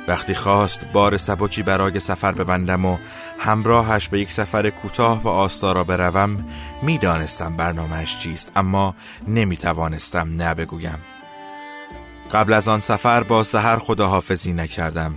وقتی 0.09 0.35
خواست 0.35 0.81
بار 0.93 1.17
سبکی 1.17 1.63
برای 1.63 2.01
سفر 2.01 2.33
ببندم 2.33 2.85
و 2.85 2.99
همراهش 3.39 4.09
به 4.09 4.21
یک 4.21 4.33
سفر 4.33 4.71
کوتاه 4.71 5.23
به 5.23 5.31
آستارا 5.31 5.85
بروم 5.85 6.45
می‌دانستم 6.83 7.57
برنامهش 7.57 8.19
چیست 8.19 8.53
اما 8.57 8.95
نمی‌توانستم 9.29 10.29
نه 10.37 10.55
قبل 12.33 12.53
از 12.53 12.69
آن 12.69 12.81
سفر 12.81 13.23
با 13.23 13.43
سهر 13.43 13.79
خداحافظی 13.79 14.53
نکردم. 14.53 15.17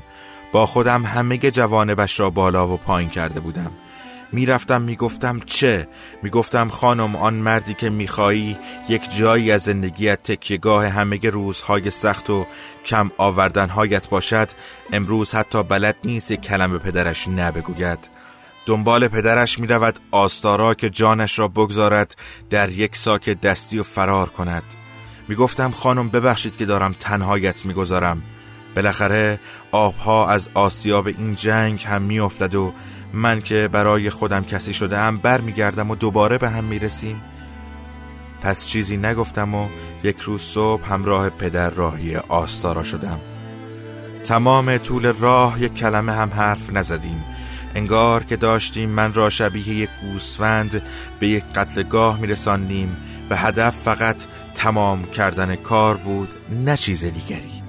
با 0.52 0.66
خودم 0.66 1.06
همه 1.06 1.38
جوانبش 1.38 2.20
را 2.20 2.30
بالا 2.30 2.68
و 2.68 2.78
پایین 2.78 3.10
کرده 3.10 3.40
بودم. 3.40 3.72
می‌رفتم 4.34 4.82
می‌گفتم 4.82 5.40
چه؟ 5.46 5.88
می‌گفتم 6.24 6.70
خانم 6.70 7.16
آن 7.16 7.34
مردی 7.34 7.74
که 7.74 7.90
میخوایی 7.90 8.58
یک 8.90 9.18
جایی 9.18 9.52
از 9.52 9.62
زندگیت 9.62 10.24
تکیگاه 10.24 10.88
همه 10.88 11.20
روزهای 11.20 11.92
سخت 11.92 12.30
و 12.30 12.46
کم 12.86 13.12
آوردنهایت 13.18 14.10
باشد 14.10 14.50
امروز 14.94 15.36
حتی 15.36 15.64
بلد 15.64 15.96
نیست 16.04 16.32
یک 16.32 16.42
کلمه 16.42 16.78
پدرش 16.78 17.28
نبگوید. 17.28 18.00
دنبال 18.66 19.08
پدرش 19.08 19.60
می‌رود 19.60 20.00
آستارا 20.12 20.74
که 20.74 20.90
جانش 20.90 21.40
را 21.40 21.48
بگذارد 21.48 22.16
در 22.50 22.70
یک 22.70 22.96
ساک 22.96 23.30
دستی 23.30 23.80
و 23.80 23.84
فرار 23.84 24.30
کند. 24.30 24.64
می‌گفتم 25.28 25.72
خانم 25.72 26.10
ببخشید 26.10 26.58
که 26.58 26.66
دارم 26.66 26.96
تنهایت 27.00 27.66
می‌گذارم. 27.66 28.24
بالاخره 28.76 29.40
آبها 29.72 30.30
از 30.30 30.50
آسیاب 30.54 31.08
این 31.08 31.36
جنگ 31.36 31.84
هم 31.88 32.02
میافتد 32.02 32.56
و 32.56 32.74
من 33.14 33.42
که 33.42 33.70
برای 33.72 34.10
خودم 34.10 34.44
کسی 34.44 34.74
شده 34.74 35.12
بر 35.12 35.42
میگردم 35.42 35.92
و 35.92 35.96
دوباره 35.96 36.38
به 36.38 36.50
هم 36.50 36.64
می‌رسیم. 36.64 37.22
پس 38.42 38.66
چیزی 38.66 38.98
نگفتم 38.98 39.56
و 39.56 39.68
یک 40.04 40.20
روز 40.20 40.42
صبح 40.42 40.94
همراه 40.94 41.30
پدر 41.30 41.70
راهی 41.70 42.16
آستارا 42.16 42.84
شدم. 42.84 43.20
تمام 44.24 44.78
طول 44.78 45.06
راه 45.06 45.62
یک 45.62 45.76
کلمه 45.76 46.12
هم 46.14 46.30
حرف 46.30 46.74
نزدیم. 46.74 47.24
انگار 47.76 48.24
که 48.24 48.36
داشتیم 48.36 48.90
من 48.90 49.14
را 49.14 49.30
شبیه 49.30 49.70
یک 49.70 49.90
گوسفند 50.02 50.82
به 51.20 51.28
یک 51.28 51.44
قتلگاه 51.44 52.20
میرساندیم 52.20 52.98
و 53.30 53.36
هدف 53.36 53.76
فقط 53.76 54.24
تمام 54.56 55.04
کردن 55.04 55.56
کار 55.56 55.98
بود 55.98 56.30
نه 56.66 56.78
چیز 56.78 57.04
دیگری. 57.04 57.63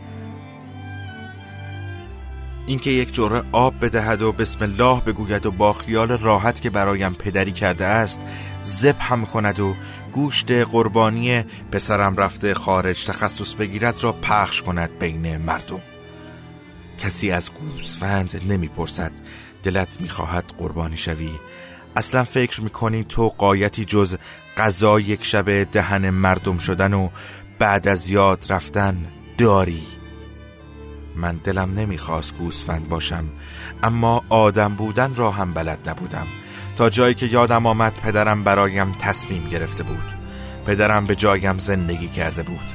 اینکه 2.66 2.90
یک 2.90 3.12
جوره 3.12 3.42
آب 3.53 3.74
بدهد 3.81 4.22
و 4.22 4.33
بسم 4.33 4.62
الله 4.62 5.00
بگوید 5.00 5.46
و 5.46 5.50
با 5.50 5.72
خیال 5.72 6.09
راحت 6.09 6.61
که 6.61 6.70
برایم 6.70 7.14
پدری 7.14 7.53
کرده 7.53 7.85
است 7.85 8.20
زب 8.62 8.96
هم 8.98 9.27
کند 9.27 9.61
و 9.61 9.74
گوشت 10.12 10.50
قربانی 10.50 11.44
پسرم 11.72 12.16
رفته 12.16 12.55
خارج 12.55 13.05
تخصص 13.05 13.55
بگیرد 13.55 13.98
را 14.03 14.12
پخش 14.12 14.62
کند 14.62 14.98
بین 14.98 15.37
مردم. 15.37 15.81
کسی 16.98 17.31
از 17.31 17.50
گوسفند 17.53 18.42
نمی‌پرسد 18.48 19.12
دلت 19.62 20.00
می‌خواهد 20.00 20.44
قربانی 20.59 20.96
شوی. 20.96 21.31
اصلا 21.96 22.24
فکر 22.24 22.62
می‌کنی 22.62 23.05
تو 23.05 23.29
قایتی 23.29 23.85
جز 23.85 24.16
غذا 24.57 25.00
یک 25.00 25.24
شب 25.24 25.64
دهن 25.64 26.11
مردم 26.11 26.59
شدن 26.59 26.94
و 26.94 27.09
بعد 27.59 27.88
از 27.88 28.09
یاد 28.09 28.46
رفتن 28.48 29.07
داری؟ 29.38 29.93
من 31.16 31.37
دلم 31.37 31.70
نمی‌خواست 31.74 32.37
گوسفند 32.37 32.88
باشم 32.88 33.24
اما 33.83 34.24
آدم 34.29 34.74
بودن 34.74 35.14
را 35.14 35.31
هم 35.31 35.55
بلد 35.55 35.88
نبودم. 35.88 36.27
تا 36.77 36.90
جایی 36.90 37.14
که 37.14 37.27
یادم 37.27 37.66
آمد 37.66 37.92
پدرم 37.94 38.44
برایم 38.44 38.96
تصمیم 38.98 39.48
گرفته 39.48 39.83
بود. 39.83 40.12
پدرم 40.66 41.07
به 41.07 41.16
جایم 41.16 41.59
زندگی 41.59 42.09
کرده 42.09 42.42
بود. 42.42 42.72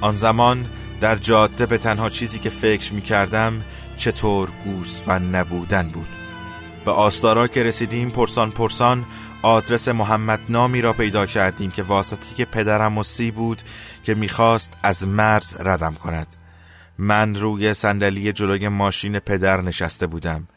آن 0.00 0.16
زمان 0.16 0.66
در 1.00 1.16
جاده 1.16 1.66
به 1.66 1.78
تنها 1.78 2.10
چیزی 2.10 2.38
که 2.38 2.50
فکر 2.50 2.94
می 2.94 3.00
کردم 3.00 3.62
چطور 3.96 4.48
گوسفند 4.64 5.36
نبودن 5.36 5.88
بود. 5.88 6.08
به 6.84 6.90
آستارا 6.90 7.46
که 7.46 7.62
رسیدیم 7.62 8.10
پرسان 8.10 8.50
پرسان 8.50 9.04
آدرس 9.42 9.88
محمد 9.88 10.40
نامی 10.48 10.82
را 10.82 10.92
پیدا 10.92 11.26
کردیم 11.26 11.70
که 11.70 11.82
واسطی 11.82 12.34
که 12.34 12.44
پدرم 12.44 12.92
مسی 12.92 13.30
بود 13.30 13.62
که 14.04 14.14
می‌خواست 14.14 14.72
از 14.82 15.06
مرز 15.06 15.60
ردم 15.60 15.94
کند. 15.94 16.26
من 16.98 17.34
روی 17.34 17.74
صندلی 17.74 18.32
جلوی 18.32 18.68
ماشین 18.68 19.18
پدر 19.18 19.60
نشسته 19.60 20.06
بودم. 20.06 20.48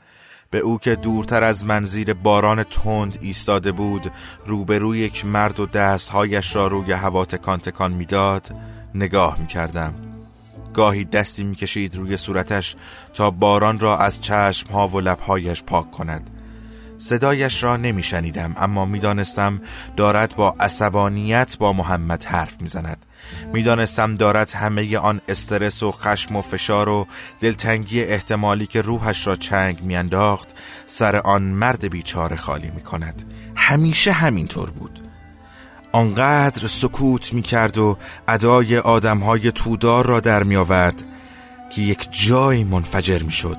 به 0.49 0.59
او 0.59 0.77
که 0.77 0.95
دورتر 0.95 1.43
از 1.43 1.65
منزیر 1.65 2.13
باران 2.13 2.63
تند 2.63 3.17
ایستاده 3.21 3.71
بود 3.71 4.11
روبروی 4.45 4.99
یک 4.99 5.25
مرد 5.25 5.59
و 5.59 5.65
دستهایش 5.65 6.55
را 6.55 6.67
روی 6.67 6.91
هوا 6.91 7.25
تکان 7.25 7.59
تکان 7.59 7.91
می‌داد 7.91 8.55
نگاه 8.95 9.39
می‌کردم. 9.39 9.93
گاهی 10.73 11.05
دستی 11.05 11.43
می‌کشید 11.43 11.95
روی 11.95 12.17
صورتش 12.17 12.75
تا 13.13 13.31
باران 13.31 13.79
را 13.79 13.97
از 13.97 14.21
چشم 14.21 14.67
ها 14.69 14.87
و 14.87 14.99
لبهایش 14.99 15.63
پاک 15.63 15.91
کند. 15.91 16.29
صدایش 16.97 17.63
را 17.63 17.77
نمیشنیدم 17.77 18.53
اما 18.57 18.85
می‌دانستم 18.85 19.61
دارد 19.97 20.35
با 20.35 20.55
عصبانیت 20.59 21.57
با 21.57 21.73
محمد 21.73 22.23
حرف 22.23 22.61
می‌زند. 22.61 23.05
می‌دانستم 23.53 24.15
دارد 24.15 24.51
همه 24.51 24.97
آن 24.97 25.21
استرس 25.27 25.83
و 25.83 25.91
خشم 25.91 26.35
و 26.35 26.41
فشار 26.41 26.89
و 26.89 27.07
دلتنگی 27.39 28.01
احتمالی 28.01 28.65
که 28.65 28.81
روحش 28.81 29.27
را 29.27 29.35
چنگ 29.35 29.81
میانداخت 29.81 30.55
سر 30.85 31.15
آن 31.15 31.41
مرد 31.41 31.89
بیچاره 31.89 32.35
خالی 32.35 32.71
می 32.71 32.81
کند 32.81 33.23
همیشه 33.55 34.11
همینطور 34.11 34.71
بود. 34.71 35.01
آنقدر 35.91 36.67
سکوت 36.67 37.33
می 37.33 37.41
کرد 37.41 37.77
و 37.77 37.97
ادای 38.27 38.77
آدمهای 38.77 39.51
تودار 39.51 40.05
را 40.05 40.19
در 40.19 40.43
می 40.43 40.55
آورد 40.55 41.05
که 41.69 41.81
یک 41.81 42.07
جای 42.11 42.63
منفجر 42.63 43.23
می 43.23 43.31
شد 43.31 43.57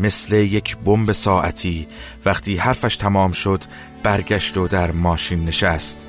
مثل 0.00 0.34
یک 0.34 0.76
بمب 0.76 1.12
ساعتی 1.12 1.88
وقتی 2.24 2.56
حرفش 2.56 2.96
تمام 2.96 3.32
شد 3.32 3.64
برگشت 4.02 4.56
و 4.56 4.68
در 4.68 4.92
ماشین 4.92 5.44
نشست. 5.44 6.06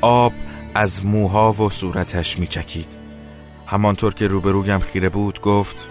آب 0.00 0.32
از 0.74 1.06
موها 1.06 1.52
و 1.52 1.70
صورتش 1.70 2.38
می 2.38 2.46
چکید 2.46 2.88
همانطور 3.66 4.14
که 4.14 4.26
روبرویم 4.26 4.78
خیره 4.78 5.08
بود 5.08 5.40
گفت 5.40 5.88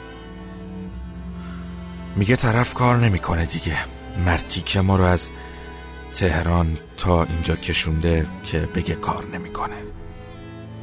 میگه 2.15 2.35
طرف 2.35 2.73
کار 2.73 2.97
نمی‌کنه 2.97 3.45
دیگه. 3.45 3.77
مرتیکه 4.25 4.81
ما 4.81 4.95
رو 4.95 5.03
از 5.03 5.29
تهران 6.13 6.77
تا 6.97 7.23
اینجا 7.23 7.55
کشونده 7.55 8.27
که 8.45 8.59
بگه 8.59 8.95
کار 8.95 9.25
نمی‌کنه. 9.33 9.75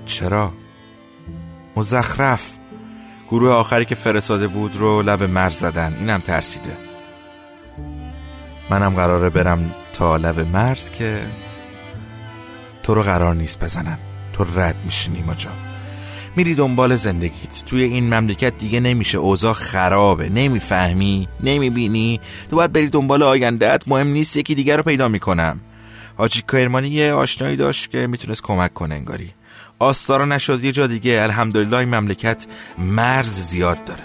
چرا؟ 0.07 0.52
مزخرف. 1.76 2.59
گروه 3.31 3.51
آخری 3.51 3.85
که 3.85 3.95
فرستاده 3.95 4.47
بود 4.47 4.77
رو 4.77 5.03
لب 5.03 5.23
مرز 5.23 5.55
زدن. 5.55 5.97
اینم 6.01 6.21
ترسیده. 6.21 6.77
منم 8.71 8.95
قراره 8.95 9.31
برم 9.31 9.75
تا 9.93 10.17
لب 10.17 10.41
مرز 10.41 10.91
که 10.91 11.21
تو 12.83 12.95
رو 12.95 13.03
قرار 13.03 13.35
نیست 13.35 13.65
بزنم. 13.65 13.99
تو 14.33 14.45
رد 14.57 14.77
میشی 14.85 15.11
نیما 15.11 15.35
میری 16.37 16.55
دنبال 16.55 16.97
زندگیت. 16.97 17.65
توی 17.67 17.83
این 17.83 18.15
مملکت 18.15 18.59
دیگه 18.59 18.81
نمیشه. 18.81 19.19
اوضاع 19.19 19.53
خرابه. 19.53 20.29
نمی‌فهمی 20.29 21.29
نمی‌بینی. 21.41 22.21
تو 22.51 22.57
باید 22.57 22.73
بری 22.73 22.89
دنبال 22.89 23.23
آیندهت 23.23 23.89
مهم 23.89 24.07
نیست 24.07 24.37
یکی 24.37 24.55
دیگر 24.55 24.77
رو 24.77 24.83
پیدا 24.83 25.09
می‌کنم. 25.09 25.61
حاجی 26.16 26.42
کرمانی 26.52 26.88
یه 26.88 27.12
آشنایی 27.12 27.57
داشت 27.57 27.90
که 27.90 28.07
می‌تونست 28.07 28.42
کمک 28.42 28.74
کنه 28.74 28.94
انگاری. 28.94 29.33
آستارا 29.79 30.24
نشد 30.24 30.64
یه 30.64 30.72
جا 30.72 30.87
دیگه. 30.87 31.22
الحمدلله 31.22 31.76
این 31.76 31.94
مملکت 31.94 32.46
مرز 32.79 33.40
زیاد 33.40 33.85
داره. 33.85 34.02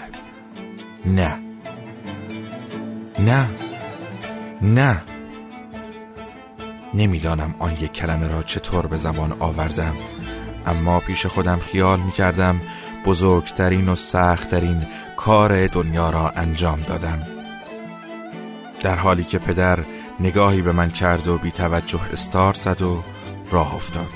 نه. 1.06 1.38
نه. 3.18 3.48
نه. 4.62 5.02
نمی‌دانم 6.94 7.54
آن 7.58 7.72
یک 7.72 7.92
کلمه 7.92 8.28
را 8.28 8.42
چطور 8.42 8.86
به 8.86 8.96
زبان 8.96 9.32
آوردم 9.38 9.96
اما 10.66 11.00
پیش 11.00 11.26
خودم 11.26 11.58
خیال 11.58 12.00
می 12.00 12.12
کردم 12.12 12.60
بزرگترین 13.04 13.88
و 13.88 13.96
سختترین 13.96 14.86
کار 15.16 15.66
دنیا 15.66 16.10
را 16.10 16.28
انجام 16.28 16.80
دادم. 16.80 17.26
در 18.80 18.96
حالی 18.96 19.24
که 19.24 19.38
پدر 19.38 19.78
نگاهی 20.20 20.62
به 20.62 20.72
من 20.72 20.90
کرد 20.90 21.28
و 21.28 21.38
بی 21.38 21.50
توجه 21.50 22.00
استار 22.12 22.54
زد 22.54 22.82
و 22.82 23.02
راه 23.50 23.74
افتاد. 23.74 24.08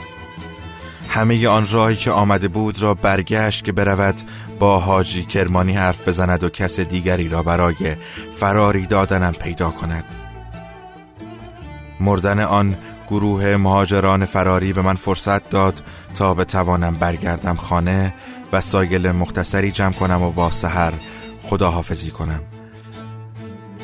همه 1.08 1.48
آن 1.48 1.66
راهی 1.70 1.96
که 1.96 2.10
آمده 2.10 2.48
بود 2.48 2.82
را 2.82 2.94
برگشت 2.94 3.64
که 3.64 3.72
برود 3.72 4.20
با 4.58 4.78
حاجی 4.78 5.24
کرمانی 5.24 5.72
حرف 5.72 6.08
بزند 6.08 6.44
و 6.44 6.48
کس 6.48 6.80
دیگری 6.80 7.28
را 7.28 7.42
برای 7.42 7.96
فراری 8.36 8.86
دادنم 8.86 9.32
پیدا 9.32 9.70
کند. 9.70 10.04
مردن 12.00 12.40
آن 12.40 12.76
گروه 13.08 13.56
مهاجران 13.56 14.24
فراری 14.24 14.72
به 14.72 14.82
من 14.82 14.94
فرصت 14.94 15.50
داد 15.50 15.82
تا 16.14 16.34
بتوانم 16.34 16.94
برگردم 16.94 17.54
خانه 17.54 18.14
و 18.52 18.60
سایل 18.60 19.12
مختصری 19.12 19.70
جمع 19.70 19.92
کنم 19.92 20.22
و 20.22 20.30
با 20.30 20.50
سحر 20.50 20.92
خداحافظی 21.42 22.10
کنم. 22.10 22.40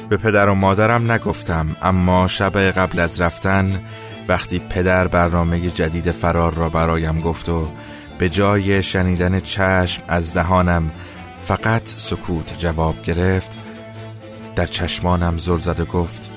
به 0.09 0.17
پدر 0.17 0.49
و 0.49 0.55
مادرم 0.55 1.13
نگفتم 1.13 1.77
اما 1.83 2.29
شب 2.29 2.57
قبل 2.57 3.01
از 3.01 3.21
رفتن 3.21 3.81
وقتی 4.29 4.59
پدر 4.59 5.09
برنامه 5.09 5.71
جدید 5.71 6.11
فرار 6.11 6.55
را 6.55 6.69
برایم 6.69 7.21
گفت 7.21 7.49
و 7.49 7.69
به 8.19 8.29
جای 8.29 8.83
شنیدن 8.83 9.41
چشم 9.41 10.03
از 10.09 10.35
دهانم 10.35 10.91
فقط 11.45 11.83
سکوت 11.87 12.59
جواب 12.59 13.03
گرفت 13.03 13.59
در 14.57 14.67
چشمانم 14.67 15.39
زل 15.39 15.59
زد 15.59 15.81
و 15.81 15.85
گفت 15.85 16.31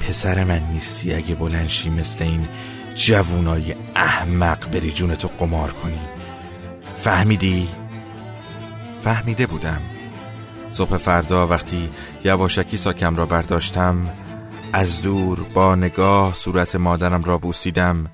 پسر 0.00 0.44
من 0.44 0.60
نیستی 0.72 1.14
اگه 1.14 1.34
بلنشی 1.34 1.90
مثل 1.90 2.24
این 2.24 2.48
جوونای 2.94 3.74
احمق 3.96 4.70
بری 4.70 4.92
جونتو 4.92 5.28
قمار 5.38 5.72
کنی 5.72 6.00
فهمیدی؟ 6.96 7.68
فهمیده 9.04 9.46
بودم 9.46 9.82
صبح 10.74 10.96
فردا 10.96 11.46
وقتی 11.46 11.90
یواشکی 12.24 12.76
ساکم 12.76 13.16
را 13.16 13.26
برداشتم 13.26 14.10
از 14.72 15.02
دور 15.02 15.46
با 15.54 15.74
نگاه 15.74 16.34
صورت 16.34 16.76
مادرم 16.76 17.24
را 17.24 17.38
بوسیدم 17.38 18.06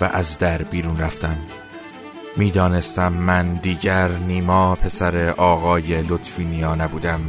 و 0.00 0.04
از 0.04 0.38
در 0.38 0.62
بیرون 0.62 0.98
رفتم. 0.98 1.36
می‌دانستم 2.36 3.12
من 3.12 3.54
دیگر 3.54 4.08
نیما 4.08 4.74
پسر 4.74 5.28
آقای 5.28 6.02
لطفی 6.02 6.44
نیا 6.44 6.74
نبودم. 6.74 7.20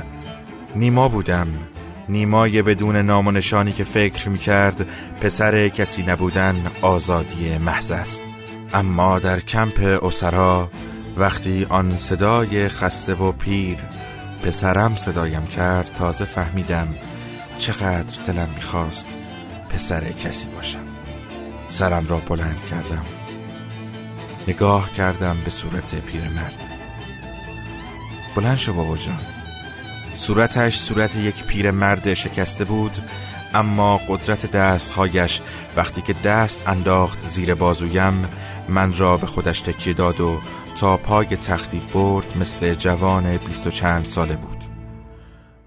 نیما 0.76 1.10
بودم. 1.10 1.48
نیمای 2.10 2.62
بدون 2.62 2.96
نام 2.96 3.28
و 3.28 3.32
نشانی 3.32 3.72
که 3.72 3.84
فکر 3.84 4.30
می 4.30 4.38
کرد 4.38 4.88
پسر 5.22 5.67
کسی 5.67 6.04
نبودن 6.04 6.56
آزادی 6.82 7.58
محض 7.58 7.91
است. 7.91 8.22
اما 8.74 9.20
در 9.20 9.39
کمپ 9.39 10.00
اسرا 10.04 10.72
وقتی 11.17 11.67
آن 11.70 11.98
صدای 11.98 12.67
خسته 12.67 13.13
و 13.13 13.32
پیر 13.32 13.78
پسرم 14.44 14.96
صدایم 14.96 15.46
کرد 15.48 15.92
تازه 15.94 16.26
فهمیدم 16.26 16.88
چقدر 17.58 18.24
دلم 18.28 18.50
می‌خواست 18.56 19.08
پسر 19.70 20.12
کسی 20.12 20.48
باشم. 20.48 20.86
سرم 21.70 22.08
را 22.08 22.18
بلند 22.18 22.64
کردم. 22.66 23.06
نگاه 24.48 24.94
کردم 24.94 25.38
به 25.46 25.50
صورت 25.50 25.96
پیرمرد. 25.96 26.58
بلند 28.36 28.58
شو 28.58 28.74
بابا 28.74 28.98
جان. 28.98 29.20
صورتش 30.16 30.78
صورت 30.78 31.16
یک 31.16 31.44
پیرمرد 31.44 32.14
شکسته 32.14 32.66
بود 32.66 32.98
اما 33.54 33.98
قدرت 33.98 34.52
دستهایش 34.52 35.42
وقتی 35.76 36.02
که 36.02 36.14
دست 36.14 36.64
انداخت 36.68 37.28
زیر 37.28 37.56
بازویم 37.56 38.30
من 38.70 38.98
را 38.98 39.18
به 39.18 39.28
خودش 39.28 39.62
تکیه 39.62 39.94
داد 39.94 40.22
و 40.22 40.42
تا 40.80 40.98
پای 40.98 41.26
تختی 41.26 41.82
برد 41.94 42.38
مثل 42.38 42.76
جوان 42.76 43.38
بیست 43.38 43.68
و 43.68 43.70
چند 43.70 44.06
ساله 44.06 44.36
بود. 44.36 44.64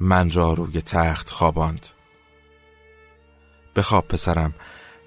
من 0.01 0.31
را 0.31 0.53
روی 0.53 0.83
تخت 0.83 1.31
خواباند. 1.31 1.87
بخواب 3.77 4.09
پسرم 4.09 4.55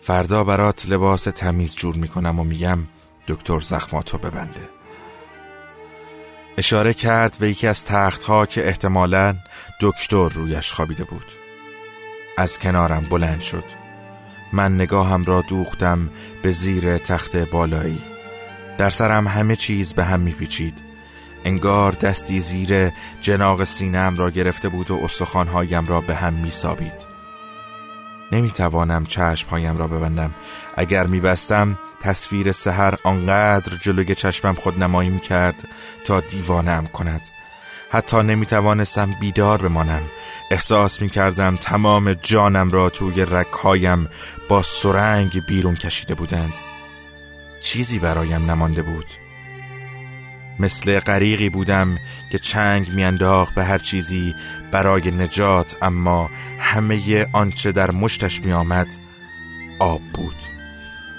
فردا 0.02 0.44
برات 0.44 0.86
لباس 0.90 1.24
تمیز 1.24 1.76
جور 1.76 1.96
می‌کنم 1.96 2.40
و 2.40 2.44
میگم 2.44 2.80
دکتر 3.28 3.60
زخماتو 3.60 4.18
ببنده. 4.18 4.70
اشاره 6.58 6.94
کرد 6.94 7.38
به 7.40 7.50
یکی 7.50 7.68
از 7.68 7.86
تختها 7.86 8.46
که 8.46 8.68
احتمالا 8.68 9.36
دکتر 9.82 10.30
رویش 10.30 10.74
خوابیده 10.74 11.04
بود. 11.04 11.26
از 12.38 12.60
کنارم 12.60 13.08
بلند 13.10 13.42
شد. 13.42 13.64
من 14.54 14.76
نگاهم 14.76 15.26
را 15.26 15.42
دوختم 15.42 16.10
به 16.42 16.52
زیر 16.52 16.98
تخت 16.98 17.36
بالایی. 17.36 18.17
در 18.78 18.90
سرم 18.90 19.28
همه 19.28 19.56
چیز 19.56 19.94
به 19.94 20.04
هم 20.04 20.20
میپیچید. 20.20 20.88
انگار 21.46 21.92
دستی 21.92 22.40
زیر 22.40 22.92
جناق 23.22 23.64
سینم 23.64 24.18
را 24.18 24.30
گرفته 24.30 24.70
بود 24.70 24.92
و 24.92 25.00
استخوانهایم 25.04 25.88
را 25.88 26.02
به 26.02 26.16
هم 26.16 26.34
می 26.34 26.50
سابید 26.50 27.08
نمی 28.32 28.52
توانم 28.52 29.06
چشمهایم 29.06 29.78
را 29.78 29.88
ببندم. 29.88 30.36
اگر 30.78 31.08
می 31.08 31.20
بستم 31.20 31.78
تصویر 32.02 32.52
سحر 32.52 32.96
آنقدر 33.04 33.78
جلوی 33.82 34.16
چشمم 34.16 34.54
خود 34.54 34.84
نمایی 34.84 35.10
می 35.10 35.20
کرد 35.20 35.68
تا 36.06 36.20
دیوانم 36.20 36.88
کند. 36.88 37.22
حتی 37.92 38.18
نمی 38.18 38.46
توانستم 38.46 39.16
بیدار 39.20 39.58
بمانم. 39.58 40.02
احساس 40.52 41.02
می 41.02 41.10
کردم 41.10 41.56
تمام 41.56 42.14
جانم 42.14 42.72
را 42.72 42.90
توی 42.90 43.26
رکهایم 43.26 44.10
با 44.50 44.62
سرنگ 44.62 45.46
بیرون 45.46 45.76
کشیده 45.76 46.16
بودند. 46.16 46.54
چیزی 47.62 48.00
برایم 48.00 48.52
نمانده 48.52 48.82
بود. 48.82 49.06
مثل 50.60 51.00
غریقی 51.00 51.50
بودم 51.50 51.98
که 52.32 52.40
چنگ 52.40 52.90
میانداخت 52.90 53.56
به 53.56 53.64
هر 53.64 53.78
چیزی 53.78 54.36
برای 54.72 55.12
نجات 55.12 55.76
اما 55.82 56.30
همه 56.60 57.28
آنچه 57.34 57.72
در 57.72 57.92
مشتش 57.92 58.42
میآمد 58.42 58.88
آب 59.80 60.02
بود. 60.14 60.36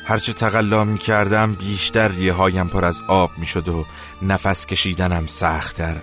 هرچه 0.07 0.33
تقلا 0.33 0.85
می 0.85 0.99
کردم 0.99 1.55
بیشتر 1.55 2.09
ریه 2.09 2.33
هایم 2.33 2.69
پر 2.69 2.85
از 2.85 3.01
آب 3.09 3.31
می 3.39 3.47
شد 3.47 3.69
و 3.69 3.87
نفس 4.23 4.67
کشیدنم 4.67 5.27
سختتر. 5.27 5.97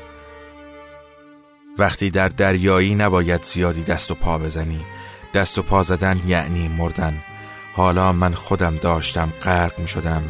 وقتی 1.77 2.09
در 2.09 2.29
دریایی 2.29 2.95
نباید 2.95 3.43
زیادی 3.43 3.83
دست 3.83 4.11
و 4.11 4.15
پا 4.15 4.37
بزنی. 4.37 4.85
دست 5.33 5.57
و 5.57 5.61
پا 5.61 5.83
زدن 5.83 6.21
یعنی 6.27 6.67
مردن. 6.67 7.23
حالا 7.75 8.11
من 8.11 8.33
خودم 8.33 8.77
داشتم 8.77 9.33
غرق 9.43 9.79
می 9.79 9.87
شدم 9.87 10.23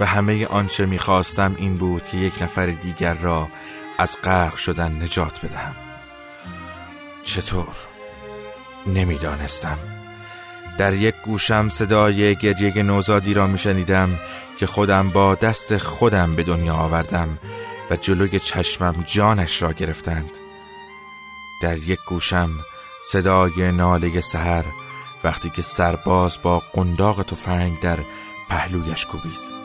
و 0.00 0.06
همه 0.06 0.46
آنچه 0.46 0.86
می 0.86 0.98
خواستم 0.98 1.54
این 1.58 1.76
بود 1.76 2.02
که 2.02 2.16
یک 2.16 2.42
نفر 2.42 2.66
دیگر 2.66 3.14
را 3.14 3.48
از 3.98 4.16
غرق 4.24 4.56
شدن 4.56 5.02
نجات 5.02 5.46
بدهم 5.46 5.74
چطور؟ 7.24 7.76
نمی‌دانستم. 8.86 9.78
در 10.78 10.94
یک 10.94 11.14
گوشم 11.24 11.68
صدای 11.68 12.36
گریه 12.36 12.82
نوزادی 12.82 13.34
را 13.34 13.46
می 13.46 13.58
شنیدم 13.58 14.18
که 14.58 14.66
خودم 14.66 15.10
با 15.10 15.34
دست 15.34 15.78
خودم 15.78 16.36
به 16.36 16.42
دنیا 16.42 16.74
آوردم 16.74 17.38
و 17.90 17.96
جلوی 17.96 18.40
چشمم 18.40 19.02
جانش 19.06 19.62
را 19.62 19.72
گرفتند 19.72 20.30
در 21.62 21.76
یک 21.76 21.98
گوشم 22.08 22.50
صدای 23.04 23.72
ناله 23.72 24.20
سحر 24.20 24.64
وقتی 25.24 25.50
که 25.50 25.62
سرباز 25.62 26.38
با 26.42 26.58
قنداق 26.58 27.22
تفنگ 27.22 27.80
در 27.80 27.98
پهلویش 28.48 29.06
کوبید. 29.06 29.58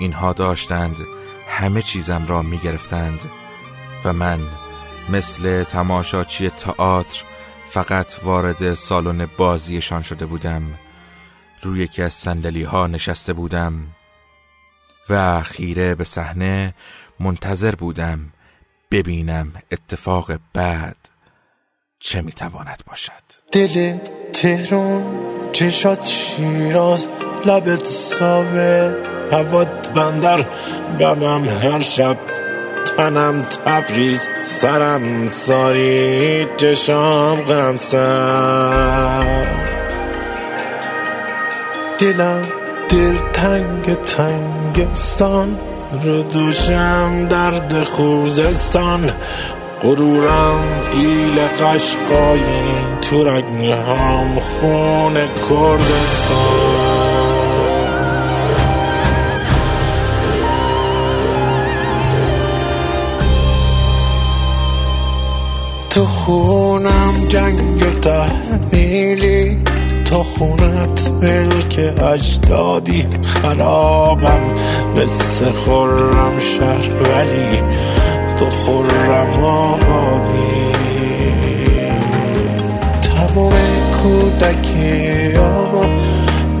اینها 0.00 0.32
داشتند 0.32 0.96
همه 1.48 1.82
چیزم 1.82 2.26
را 2.26 2.42
می 2.42 2.58
گرفتند 2.58 3.20
و 4.04 4.12
من 4.12 4.40
مثل 5.08 5.64
تماشاچی 5.64 6.50
تئاتر 6.50 7.24
فقط 7.70 8.14
وارد 8.22 8.74
سالن 8.74 9.26
بازیشان 9.26 10.02
شده 10.02 10.26
بودم. 10.26 10.78
روی 11.62 11.80
یکی 11.80 12.02
از 12.02 12.12
سندلی 12.12 12.62
ها 12.62 12.86
نشسته 12.86 13.32
بودم 13.32 13.86
و 15.10 15.42
خیره 15.42 15.94
به 15.94 16.04
صحنه 16.04 16.74
منتظر 17.20 17.74
بودم 17.74 18.32
ببینم 18.90 19.52
اتفاق 19.72 20.38
بعد 20.52 20.96
چه 22.00 22.22
می‌تواند 22.22 22.82
باشد. 22.86 23.22
دل 23.52 23.96
تهران 24.32 25.02
چشات 25.52 26.06
شیراز 26.06 27.08
لبت 27.46 27.86
ساوه 27.86 28.94
هوات 29.32 29.90
بندر. 29.90 30.46
بمم 30.98 31.44
هر 31.62 31.80
شب 31.80 32.16
تنم 32.96 33.42
تبریز 33.42 34.28
سرم 34.44 35.26
ساری 35.26 36.46
چشام 36.56 37.40
غمسر. 37.40 39.46
دلم 41.98 42.48
دل 42.88 43.18
تنگ 43.32 43.94
تنگستان 43.94 45.58
رو 46.04 46.22
دوشم 46.22 47.26
درد 47.28 47.84
خوزستان. 47.84 49.10
غرورم 49.82 50.60
ایل 50.92 51.40
قشقایی 51.40 52.42
تو 53.00 53.24
رگنهام 53.24 54.40
خون 54.40 55.14
کردستان. 55.14 56.88
تو 65.90 66.06
خونم 66.06 67.26
جنگ 67.28 68.00
تحمیلی 68.00 69.58
تو 70.04 70.22
خونت 70.22 71.10
ملک 71.22 71.94
اجدادی 72.02 73.06
خرابم 73.22 74.40
مثل 74.96 75.50
خورم 75.50 76.40
شهر 76.40 76.90
ولی 76.92 77.62
تو 78.38 78.50
خورم 78.50 79.44
آبادی. 79.44 80.72
تمام 83.02 83.52
کودکی 84.02 85.36
آما 85.36 85.86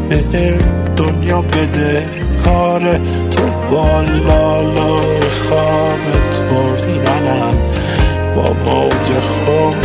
به 0.08 0.58
دنیا 0.96 1.42
بده 1.42 2.06
کار 2.44 2.96
تو. 3.30 3.48
بالالای 3.70 5.20
خوابت 5.20 6.40
برد 6.50 6.84
منم 7.06 7.54
با 8.36 8.52
موج 8.52 9.12
خماره 9.20 9.78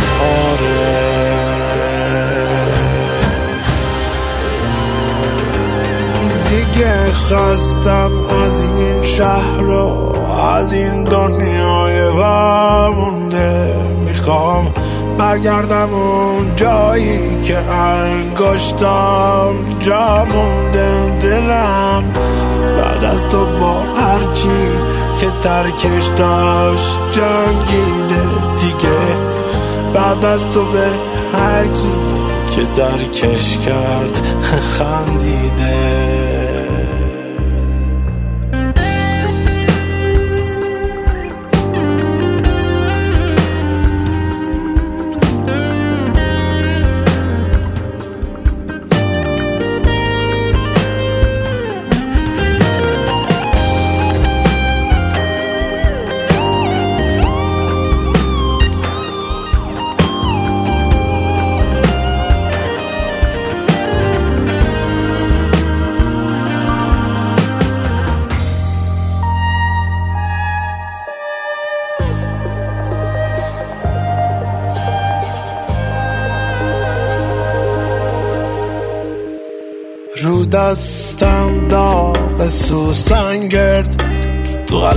دیگه 6.50 7.12
خواستم 7.12 8.10
از 8.44 8.60
این 8.60 9.04
شهر 9.04 9.64
و 9.64 10.12
از 10.40 10.72
این 10.72 11.04
دنیای 11.04 12.08
ومونده 12.08 13.74
می‌خوام 14.06 14.72
برگردم 15.18 15.94
اون 15.94 16.56
جایی 16.56 17.42
که 17.42 17.58
انگشتم 17.58 19.54
جا 19.80 20.24
مونده 20.24 21.16
دلم 21.20 22.12
بعد 22.76 23.04
از 23.04 23.28
تو 23.28 23.46
با 23.46 23.80
هرچی 23.80 24.68
که 25.18 25.26
ترکش 25.42 26.06
داشت 26.16 26.98
جنگیده 27.12 28.22
دیگه. 28.60 29.34
بعد 29.94 30.24
از 30.24 30.48
تو 30.48 30.64
به 30.64 30.90
هر 31.38 31.64
کی 31.64 31.92
که 32.50 32.62
درکش 32.76 33.58
کرد 33.58 34.22
خندیده. 34.78 36.13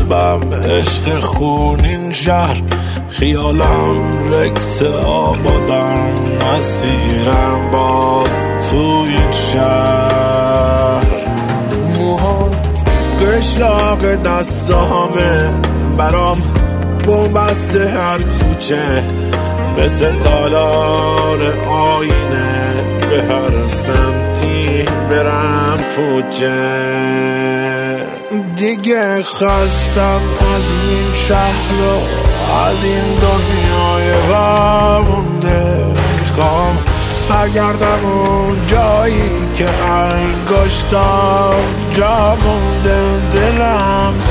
قلبم 0.10 0.54
عشق 0.54 1.20
خونین 1.20 2.14
شهر. 2.14 2.62
خیالم 3.10 4.32
رکس 4.34 4.82
آبادم 5.06 6.10
مسیرم 6.36 7.70
باز 7.72 8.48
تو 8.72 9.06
این 9.08 9.32
شهر. 9.32 11.06
موهام 11.98 12.52
قشلاق 13.22 14.06
دستامه 14.06 15.54
برام 15.98 16.38
بومبست 17.06 17.76
هر 17.76 18.18
کوچه. 18.18 19.04
مثل 19.78 20.20
تالار 20.20 21.54
آینه 21.70 22.74
به 23.10 23.24
هر 23.24 23.68
سمتی 23.68 24.86
برم 25.10 25.80
پوچه. 25.96 27.37
دیگه 28.58 29.24
خستم 29.24 30.22
از 30.56 30.72
این 30.90 31.16
شهر 31.16 31.74
و 31.82 32.00
از 32.68 32.84
این 32.84 33.04
دنیای 33.16 34.28
وامونده 34.30 35.86
می‌خوام 36.20 36.78
برگردم 37.30 38.06
اون 38.06 38.68
جایی 38.68 39.50
که 39.56 39.70
انگشتم 39.70 41.54
جا 41.94 42.36
مونده. 42.36 43.20
دلم 43.32 44.24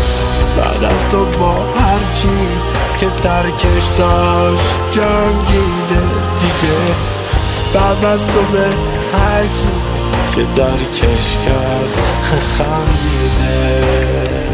بعد 0.57 0.85
از 0.85 1.11
تو 1.11 1.25
با 1.25 1.55
هرچی 1.81 2.49
که 2.99 3.07
ترکش 3.07 3.85
داشت 3.99 4.79
جنگیده 4.91 6.03
دیگه. 6.39 6.79
بعد 7.75 8.05
از 8.05 8.27
تو 8.27 8.43
به 8.53 8.67
هرکی 9.19 9.86
که 10.37 10.43
درکش 10.43 11.39
کرد 11.39 11.95
خندیده. 12.59 14.46